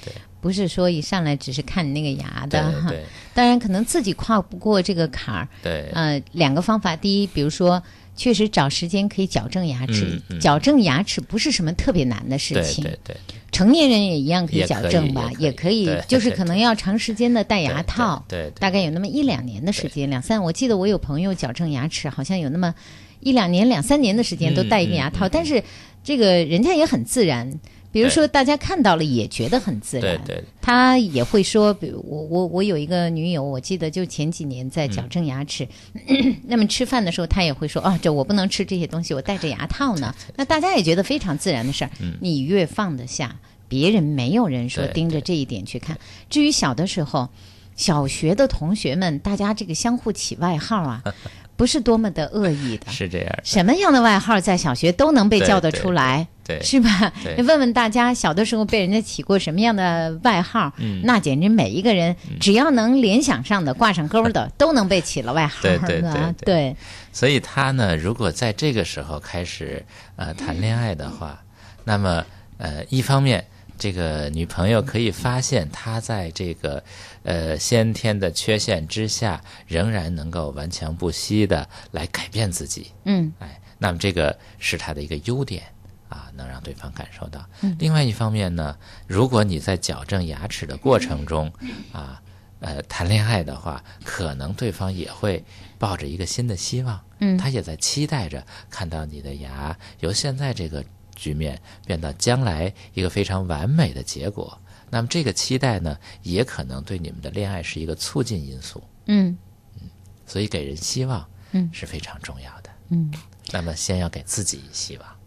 [0.41, 2.99] 不是说一上来只是看你那个牙的哈，对。
[2.99, 5.89] 对当然可能自己跨不过这个坎儿，对。
[5.93, 7.81] 呃，两个方法，第一，比如说，
[8.17, 10.41] 确实找时间可以矫正牙齿，嗯嗯。
[10.41, 13.17] 矫正牙齿不是什么特别难的事情，对对
[13.53, 16.03] 成年人也一样可以矫正吧，也可以对。
[16.09, 22.75] 就是可能要长时间的戴牙套，对对对大概有那么一两年的时间，两三，我记得我有朋友矫正牙齿，好像有那么
[23.21, 25.63] 一两年、两三年的时间都戴一个牙套，但是
[26.03, 27.61] 这个人家也很自然。
[27.91, 30.45] 比如说，大家看到了也觉得很自然，对对。
[30.61, 35.67] 他也会说，比如我我我有一个女友，我记得就前几年在矫正牙齿，
[36.47, 40.15] 那么吃饭的时候，他也会说啊，这我不能吃这些东西，我戴着牙套呢。
[40.37, 43.37] 那大家也觉得非常自然的事儿，你越放得下，
[43.69, 45.99] 别人没有人说盯着这一点去看。
[46.29, 47.31] 至于小的时候，
[47.75, 51.03] 小学的同学们，大家这个相互起外号啊，
[51.57, 53.41] 不是多么的恶意的，是这样的。
[53.45, 56.29] 什么样的外号在小学都能被叫得出来，
[56.63, 57.13] 是吧？
[57.23, 57.43] 对。
[57.45, 60.73] 问问大家，小的时候被人家起过什么样的外号？
[60.79, 61.03] 嗯。
[61.05, 66.77] 那简直每一个人只要能联想上的、挂上钩的， 都能被起了外号对对的对对。
[67.13, 69.85] 所以他呢，如果在这个时候开始
[70.17, 71.43] 呃谈恋爱的话，
[71.85, 72.25] 那么
[72.59, 73.45] 呃一方面，
[73.77, 76.83] 这个女朋友可以发现他在这个
[77.23, 83.33] 呃先天的缺陷之下，仍然能够顽强不息的来改变自己，嗯。
[83.39, 85.63] 哎，那么这个是他的一个优点
[86.09, 87.47] 啊，能让对方感受到。
[87.63, 91.53] 嗯另外一方面呢，如果你在矫正牙齿的过程中
[91.93, 92.23] 啊，
[92.61, 95.45] 呃，谈恋爱的话，可能对方也会
[95.79, 100.85] 抱着一个新的希望，嗯他也在期待着看到你的牙由现在这个
[101.15, 104.59] 局面变到将来一个非常完美的结果。
[104.91, 108.83] 那么这个期待呢，也可能对你们的恋爱是一个促进因素。
[109.07, 109.37] 嗯
[109.81, 109.89] 嗯
[110.27, 112.71] 所以给人希望，嗯是非常重要的。
[112.91, 113.13] 嗯
[113.53, 115.18] 那么先要给自己希望，嗯，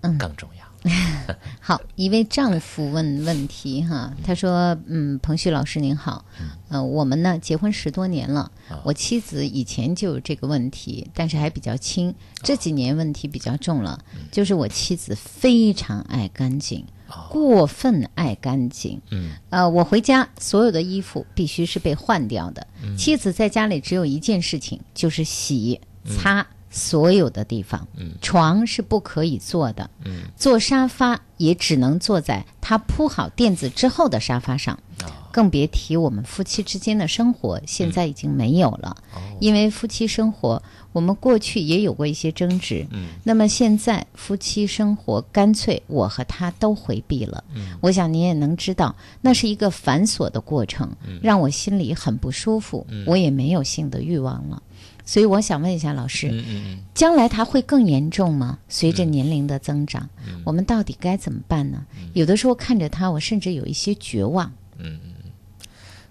[0.00, 0.68] 更重要。
[1.60, 6.24] 好，一位丈夫问问题哈，他说：“嗯，彭旭老师您好，
[6.68, 8.50] 呃，我们呢结婚十多年了，
[8.84, 13.98] 我妻子以前就有这个问题，但是还比较轻，这几年问题比较重了，
[14.30, 16.86] 就是我妻子非常爱干净，
[17.28, 19.02] 过分爱干净。
[19.10, 22.64] 嗯，呃，我回家所有的衣服必须是被换掉的。
[22.84, 22.96] 嗯。
[22.96, 26.46] 妻子在家里只有一件事情，就是洗擦
[26.78, 27.86] 所有的地方。
[27.96, 29.90] 嗯床是不可以坐的。
[30.04, 38.96] 嗯坐沙发也只能坐在他铺好垫子之后的沙发上，哦更别提我们夫妻之间的生活，现在已经没有了。
[39.14, 40.60] 哦因为夫妻生活，
[40.92, 47.44] 我们过去也有过一些争执，嗯那么现在夫妻生活干脆我和他都回避了。
[47.54, 50.90] 嗯我想您也能知道，那是一个繁琐的过程，
[51.22, 54.60] 让我心里很不舒服，嗯我也没有性的欲望了。
[55.08, 58.58] 所以我想问一下老师，嗯嗯将来它会更严重吗？
[58.68, 61.86] 随着年龄的增长，嗯我们到底该怎么办呢？
[62.12, 64.52] 有的时候看着它，我甚至有一些绝望。
[64.76, 65.14] 嗯嗯。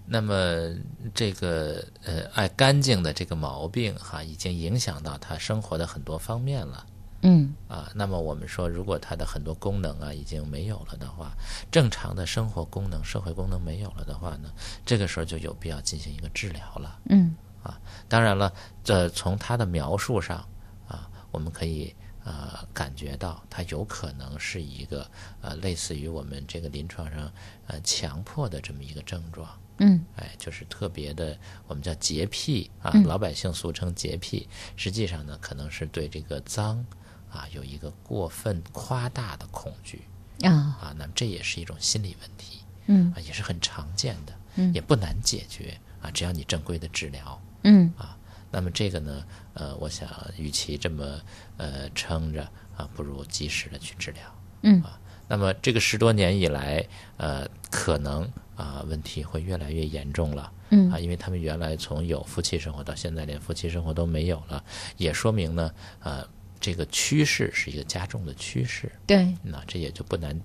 [0.04, 0.74] 那么
[1.14, 6.84] 这个呃爱干净的这个毛病哈，已经影响到他生活的很多方面了。
[7.22, 11.32] 嗯啊，那么我们说，如果它的很多功能啊已经没有了的话，
[11.70, 14.50] 正常的生活功能、社会功能没有了的话呢，
[14.84, 16.98] 这个时候就有必要进行一个治疗了。
[17.10, 18.52] 嗯啊，当然了，
[18.84, 20.38] 这从他的描述上
[20.86, 21.94] 啊，我们可以
[22.24, 27.32] 呃感觉到他有可能是一个呃类似于我们这个临床上
[27.66, 29.48] 呃强迫的这么一个症状。
[29.80, 31.38] 嗯哎，就是特别的，
[31.68, 34.48] 我们叫洁癖啊，嗯老百姓俗称洁癖。
[34.74, 36.84] 实际上呢，可能是对这个脏
[37.30, 40.02] 啊有一个过分夸大的恐惧
[40.42, 40.50] 啊
[40.80, 47.40] 啊，那么这也是一种心理问题嗯啊，也是很常见的，嗯也不难解决啊，只要你正规的治疗。
[47.68, 48.16] 嗯啊，
[48.50, 50.08] 那么这个呢，呃，我想
[50.38, 51.20] 与其这么
[51.58, 52.42] 呃撑着
[52.76, 54.22] 啊，不如及时的去治疗。
[54.62, 54.98] 嗯啊，
[55.28, 56.82] 那么这个十多年以来，
[57.18, 60.50] 呃，可能啊问题会越来越严重了。
[60.70, 64.64] 嗯啊，因为他们原来从有夫妻生活到现在连夫妻生活都没有了，
[64.96, 66.26] 也说明呢，呃，
[66.58, 68.90] 这个趋势是一个加重的趋势。
[69.06, 70.38] 对那这也就不难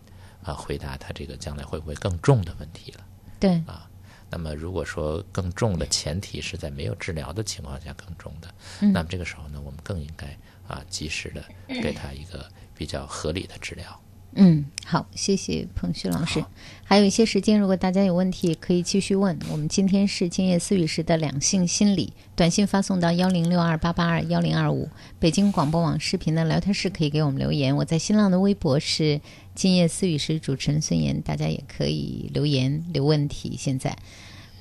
[0.44, 3.06] 啊回答他这个将来会不会更重的问题了。
[3.40, 3.90] 对啊，
[4.36, 8.48] 那么如果说更重的前提是在没有治疗的情况下更重的，
[8.82, 10.26] 嗯那么这个时候呢，我们更应该
[10.68, 12.44] 啊及时的给他一个
[12.76, 14.00] 比较合理的治疗。
[14.36, 16.44] 嗯，好，谢谢彭旭老师。
[16.84, 19.38] 还有一些时间，如果大家有问题，可以继续问。
[19.52, 24.90] 我们今天是今夜思雨时的两性心理，短信发送到幺零六二八八二幺零二五。
[25.20, 27.76] 北京广播网视频的聊天室可以给我们留言。
[27.76, 29.22] 我在新浪的微博是
[29.54, 33.56] 今夜思雨时主持人孙岩，大家也可以留言留问题。
[33.56, 33.96] 现在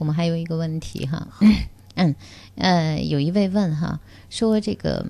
[0.03, 1.29] 我们还有一个问题哈，
[1.95, 2.17] 嗯
[2.57, 4.01] 呃，有一位问哈，
[4.31, 5.07] 说这个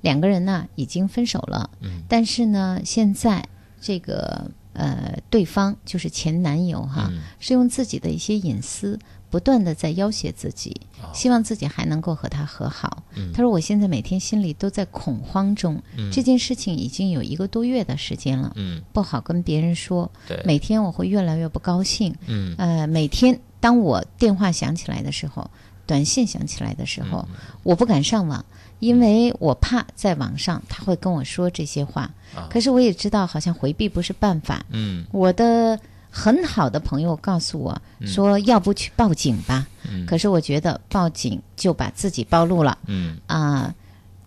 [0.00, 2.00] 两个人呢已经分手了，嗯。
[2.08, 3.44] 但是呢，现在
[3.82, 7.20] 这个呃，对方就是前男友哈，嗯。
[7.38, 10.80] 是用自己的一些隐私不断的在要挟自己，
[11.12, 13.02] 希望自己还能够和他和好。
[13.34, 16.10] 他说：“我现在每天心里都在恐慌中，嗯。
[16.10, 18.80] 这件事情已经有一个多月的时间了，嗯。
[18.94, 20.10] 不好跟别人说。
[20.26, 20.40] 对。
[20.46, 22.14] 每天我会越来越不高兴。
[22.26, 22.54] 嗯。
[22.56, 25.48] 呃，每天当我电话响起来的时候，
[25.86, 28.44] 短信响起来的时候，嗯我不敢上网，
[28.80, 32.10] 因为我怕在网上他会跟我说这些话。
[32.34, 34.64] 啊可是我也知道，好像回避不是办法。
[34.70, 35.78] 嗯我的
[36.10, 39.66] 很好的朋友告诉我说，要不去报警吧。
[39.88, 43.72] 嗯可是我觉得报警就把自己暴露了嗯啊、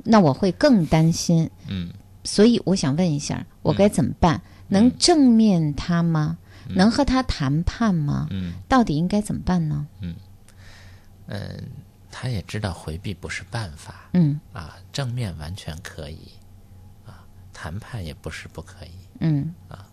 [0.03, 1.49] 那我会更担心。
[1.67, 1.91] 嗯
[2.23, 4.41] 所以我想问一下，我该怎么办？
[4.67, 6.37] 能正面他吗？
[6.69, 8.27] 能和他谈判吗？
[8.31, 8.53] 嗯。
[8.67, 9.87] 到底应该怎么办呢？
[11.27, 11.61] 嗯，
[12.11, 14.39] 他也知道回避不是办法嗯。
[14.53, 16.19] 啊，正面完全可以
[17.05, 18.91] 啊，谈判也不是不可以。
[19.19, 19.53] 嗯。
[19.67, 19.87] 啊。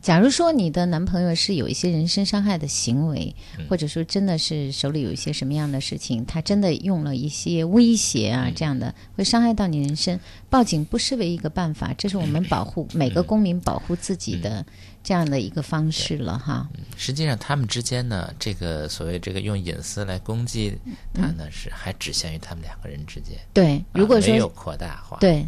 [0.00, 3.68] 假如说你的男朋友是有一些人身伤害的行为，嗯。
[3.68, 8.54] 或者说真的是手里有一些什么样的事情，他真的用了一些威胁啊，嗯。
[8.56, 10.18] 这样的会伤害到你人身，
[10.50, 13.14] 报警不失为一个办法，这是我们保护每嗯。
[13.14, 14.66] 个公民保护自己的
[15.02, 16.68] 这样的一个方式了哈。
[16.96, 20.78] 实际上，他们之间呢，这个所谓这个用隐私来攻击
[21.12, 23.38] 他呢，是还只限于他们两个人之间。
[23.52, 25.46] 对，啊如果说没有扩大化，对，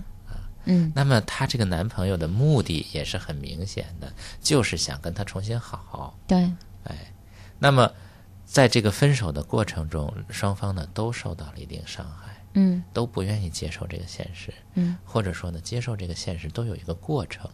[0.64, 6.18] 嗯那么她这个男朋友的目的也是很明显的，就是想跟她重新好。
[6.26, 6.50] 对，
[6.84, 7.12] 哎，
[7.58, 7.90] 那么
[8.44, 17.48] 在这个分手的过程中，双方呢都受到了一定伤害，嗯都不愿意接受这个现实，嗯或者说呢，接受这个现实都有一个过程，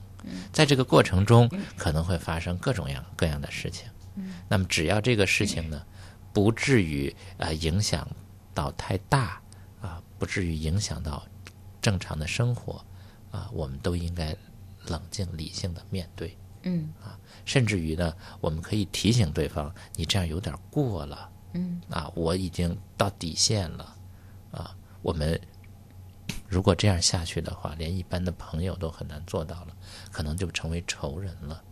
[0.53, 3.89] 在这个过程中可能会发生各种样各样的事情。
[4.49, 5.83] 那么只要这个事情呢，
[6.33, 8.07] 不至于呃影响
[8.53, 9.41] 到太大
[9.81, 11.27] 啊、不至于影响到
[11.81, 12.85] 正常的生活
[13.31, 14.37] 啊、我们都应该
[14.87, 16.37] 冷静理性的面对。
[16.62, 23.97] 嗯啊甚至于呢，我们可以提醒对方，你这样有点过了嗯啊，我已经到底线了
[24.51, 24.77] 啊。
[25.01, 25.41] 我们
[26.51, 29.76] 如果这样下去的话，连一般的朋友都很难做到了，
[30.11, 31.62] 可能就成为仇人了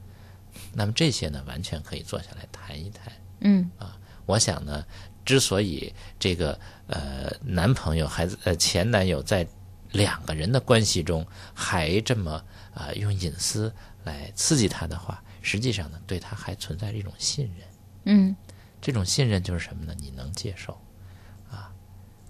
[0.73, 3.13] 那么这些呢，完全可以坐下来谈一谈。
[3.41, 4.87] 嗯啊我想呢，
[5.25, 9.45] 之所以这个呃男朋友还呃前男友在
[9.91, 13.75] 两个人的关系中还这么啊、用隐私
[14.05, 17.67] 来刺激他的话，实际上呢，对他还存在着一种信任。
[18.05, 18.37] 嗯
[18.81, 19.93] 这种信任就是什么呢？
[19.99, 20.79] 你能接受，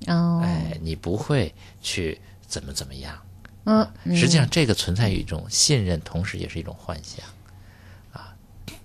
[0.07, 2.19] 哦，哎，你不会去
[2.49, 3.17] 怎么怎么样。
[3.65, 3.87] 嗯，
[4.17, 7.25] 实际上，这个存在于一种信任，同时也是一种幻想，
[8.13, 8.35] 啊，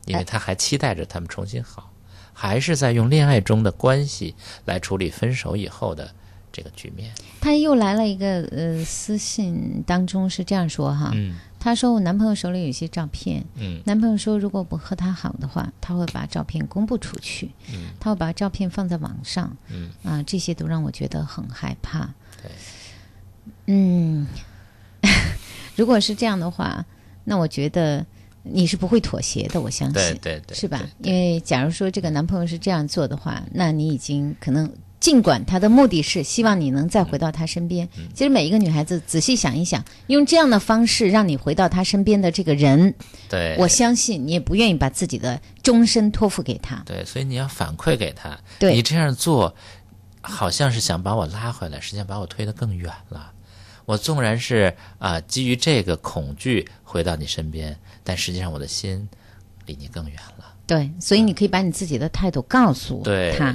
[0.05, 1.91] 因为他还期待着他们重新好，
[2.33, 4.35] 还是在用恋爱中的关系
[4.65, 6.13] 来处理分手以后的
[6.51, 7.13] 这个局面。
[7.39, 11.35] 他又来了一个呃私信当中是这样说哈，嗯。
[11.59, 13.81] 他说我男朋友手里有一些照片，嗯。
[13.85, 17.93] 男朋友说如果不和他好的话，他会把照片公布出去，嗯。
[18.01, 19.89] 他会把照片放在网上，嗯。
[20.03, 22.13] 啊，这些都让我觉得很害怕。
[22.41, 22.51] 对，
[23.67, 24.27] 嗯，
[25.75, 26.85] 如果是这样的话，
[27.23, 28.05] 那我觉得
[28.43, 31.11] 你是不会妥协的，我相信，对对对是吧对？
[31.11, 34.71] 因为假如说这个男朋友是这样做的话，那你已经可能。
[34.99, 42.93] 尽管他的目的是希望你能再回到他身边，嗯其实每一个女孩子仔细想一想，用这样的方式让你回到他身边的这个人，
[43.27, 46.81] 对，我相信你也不愿意把自己的终身托付给他。
[46.85, 49.53] 对，所以你要反馈给他，对你这样做，
[50.21, 53.32] 好像是想把我拉回来，实际上把我推得更远了。
[53.85, 59.07] 我纵然是啊、基于这个恐惧回到你身边，但实际上我的心
[59.65, 60.55] 离你更远了。
[60.65, 63.53] 对，所以你可以把你自己的态度告诉对他，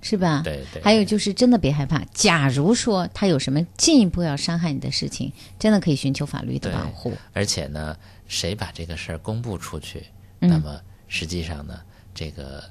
[0.00, 0.40] 是吧？
[0.42, 7.12] 对对还有就是真的别害怕，假如说他有什么进一步要伤害你的事情，真的可以寻求法律的保护。
[7.34, 7.94] 而且呢，
[8.26, 10.06] 谁把这个事儿公布出去，
[10.40, 11.80] 嗯那么实际上呢，
[12.14, 12.64] 这个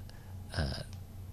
[0.52, 0.68] 呃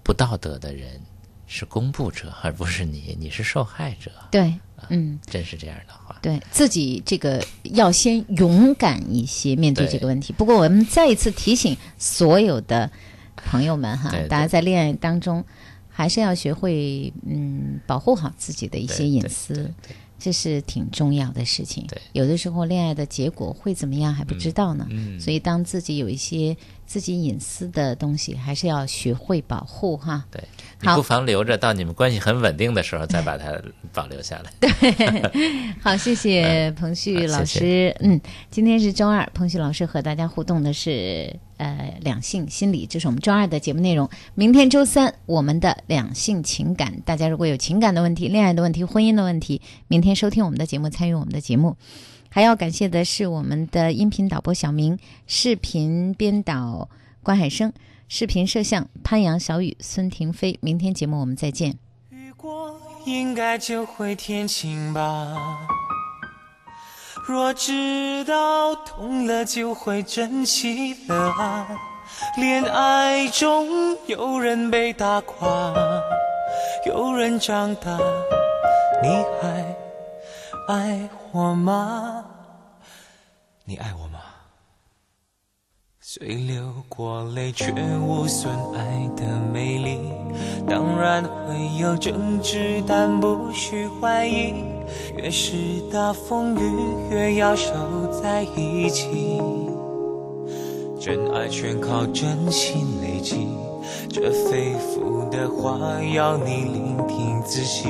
[0.03, 1.01] 不道德的人
[1.47, 4.11] 是公布者，而不是你，你是受害者。
[4.31, 4.55] 对，
[4.91, 9.93] 嗯，真是这样的话，对自己这个要先勇敢一些面对对。
[9.93, 10.33] 这个问题。
[10.33, 12.91] 不过我们再一次提醒所有的
[13.37, 15.45] 朋友们哈，大家在恋爱当中
[15.89, 19.72] 还是要学会嗯保护好自己的一些隐私。
[20.18, 21.87] 这是挺重要的事情。
[21.89, 22.01] 对。
[22.12, 25.20] 有的时候恋爱的结果会怎么样还不知道呢，嗯。
[25.20, 26.57] 所以当自己有一些
[26.87, 30.24] 自己隐私的东西，还是要学会保护哈。
[30.30, 30.43] 对
[30.80, 33.61] 你不妨留着到你们关系很稳定的时候再把它
[33.93, 34.53] 保留下来。
[34.61, 37.95] 对好，谢谢彭旭老师。
[38.01, 38.20] 嗯，
[38.51, 44.09] 今天是周二，彭旭老师和大家互动的是呃两性心理，这是我们周二的节目内容。
[44.34, 51.76] 明天周三，我们的两性情感，大家如果有情感的问题、恋爱的问题、婚姻的问题，明天收听我们的节目，参与我们的节目。
[52.37, 56.87] 还要感谢的是我们的音频导播小明，视频编导
[57.22, 57.72] 关海生，
[58.09, 60.59] 视频摄像潘阳、小雨、孙婷飞。
[60.61, 61.78] 明天节目我们再见。
[62.11, 65.34] 雨过应该就会天晴吧。
[67.26, 71.66] 若知道痛了就会珍惜了啊。
[72.37, 75.72] 恋爱中有人被打垮，
[76.84, 77.99] 有人长大，
[79.03, 79.09] 你
[79.41, 79.74] 还
[80.68, 82.24] 爱我我吗？
[83.66, 84.20] 你爱我吗？
[86.01, 90.01] 虽流过泪，却无损爱的美丽。
[90.66, 94.55] 当然会有争执，但不需怀疑。
[95.14, 95.53] 越是
[95.93, 97.70] 大风雨，越要守
[98.22, 99.39] 在一起。
[100.99, 103.47] 真爱全靠真心累积，
[104.09, 105.78] 这肺腑的话
[106.14, 107.89] 要你聆听仔细。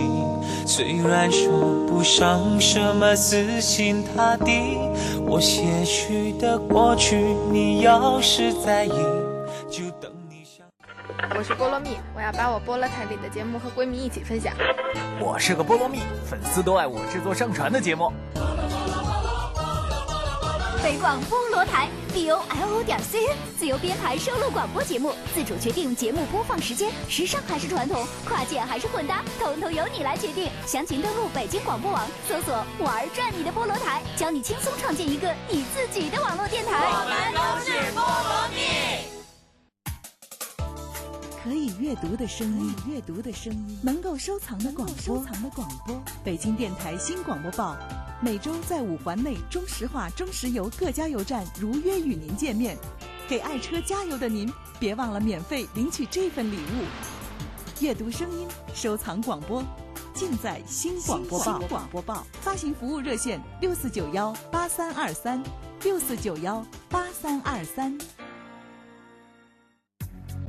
[0.67, 4.79] 虽然说不上什么死心塌地，
[5.27, 7.17] 我些许的过去，
[7.51, 8.91] 你要是在意，
[9.71, 10.67] 就等你想。
[11.37, 14.53] 我是菠萝蜜，我要把我菠萝台里的节目和闺蜜一起分享。
[15.21, 18.13] 我是个菠萝蜜，粉丝都爱我制作上传的节目。
[20.87, 30.49] 北广菠萝台 b o l o 点 c n 自由编排收录广播节目，自主决定节目播放时间，时尚还是传统，跨界还是混搭，统统由你来决定。
[30.65, 36.85] 详情登录北京广播网，搜索“玩转你的菠萝台”，教你轻松创建一个你自己的网络电台。
[36.87, 38.63] 我们都是菠萝蜜。
[41.43, 46.01] 可以阅读的声音，阅读的声音，能够收藏的广播，收藏的广播。
[46.23, 47.77] 北京电台新广播报，
[48.21, 52.77] 每周在五环内中石化、中石油各加油站如约与您见面。
[53.29, 54.51] 给爱车加油的您，
[54.81, 56.85] 别忘了免费领取这份礼物。
[57.81, 59.63] 阅读声音，收藏广播，
[60.15, 61.59] 尽在新广播报。
[61.59, 65.43] 新广播报发行服务热线：六四九幺八三二三，
[65.83, 67.99] 六四九幺八三二三。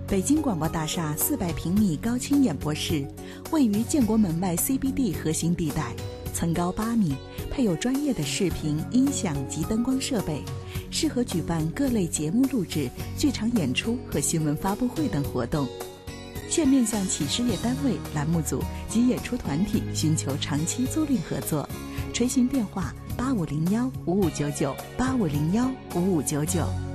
[0.07, 3.05] 北京广播大厦四百平米高清演播室，
[3.51, 5.93] 位于建国门外 CBD 核心地带，
[6.34, 7.15] 层高八米，
[7.51, 10.41] 配有专业的视频、音响及灯光设备，
[10.89, 15.67] 适合举办各类节目录制、剧场演出和新闻发布会等活动。
[16.49, 21.67] 现面向企事业单位、栏目组及演出团体寻求长期租赁合作，
[22.13, 26.86] 垂询电话：八五零幺五五九九八五零幺五五九九。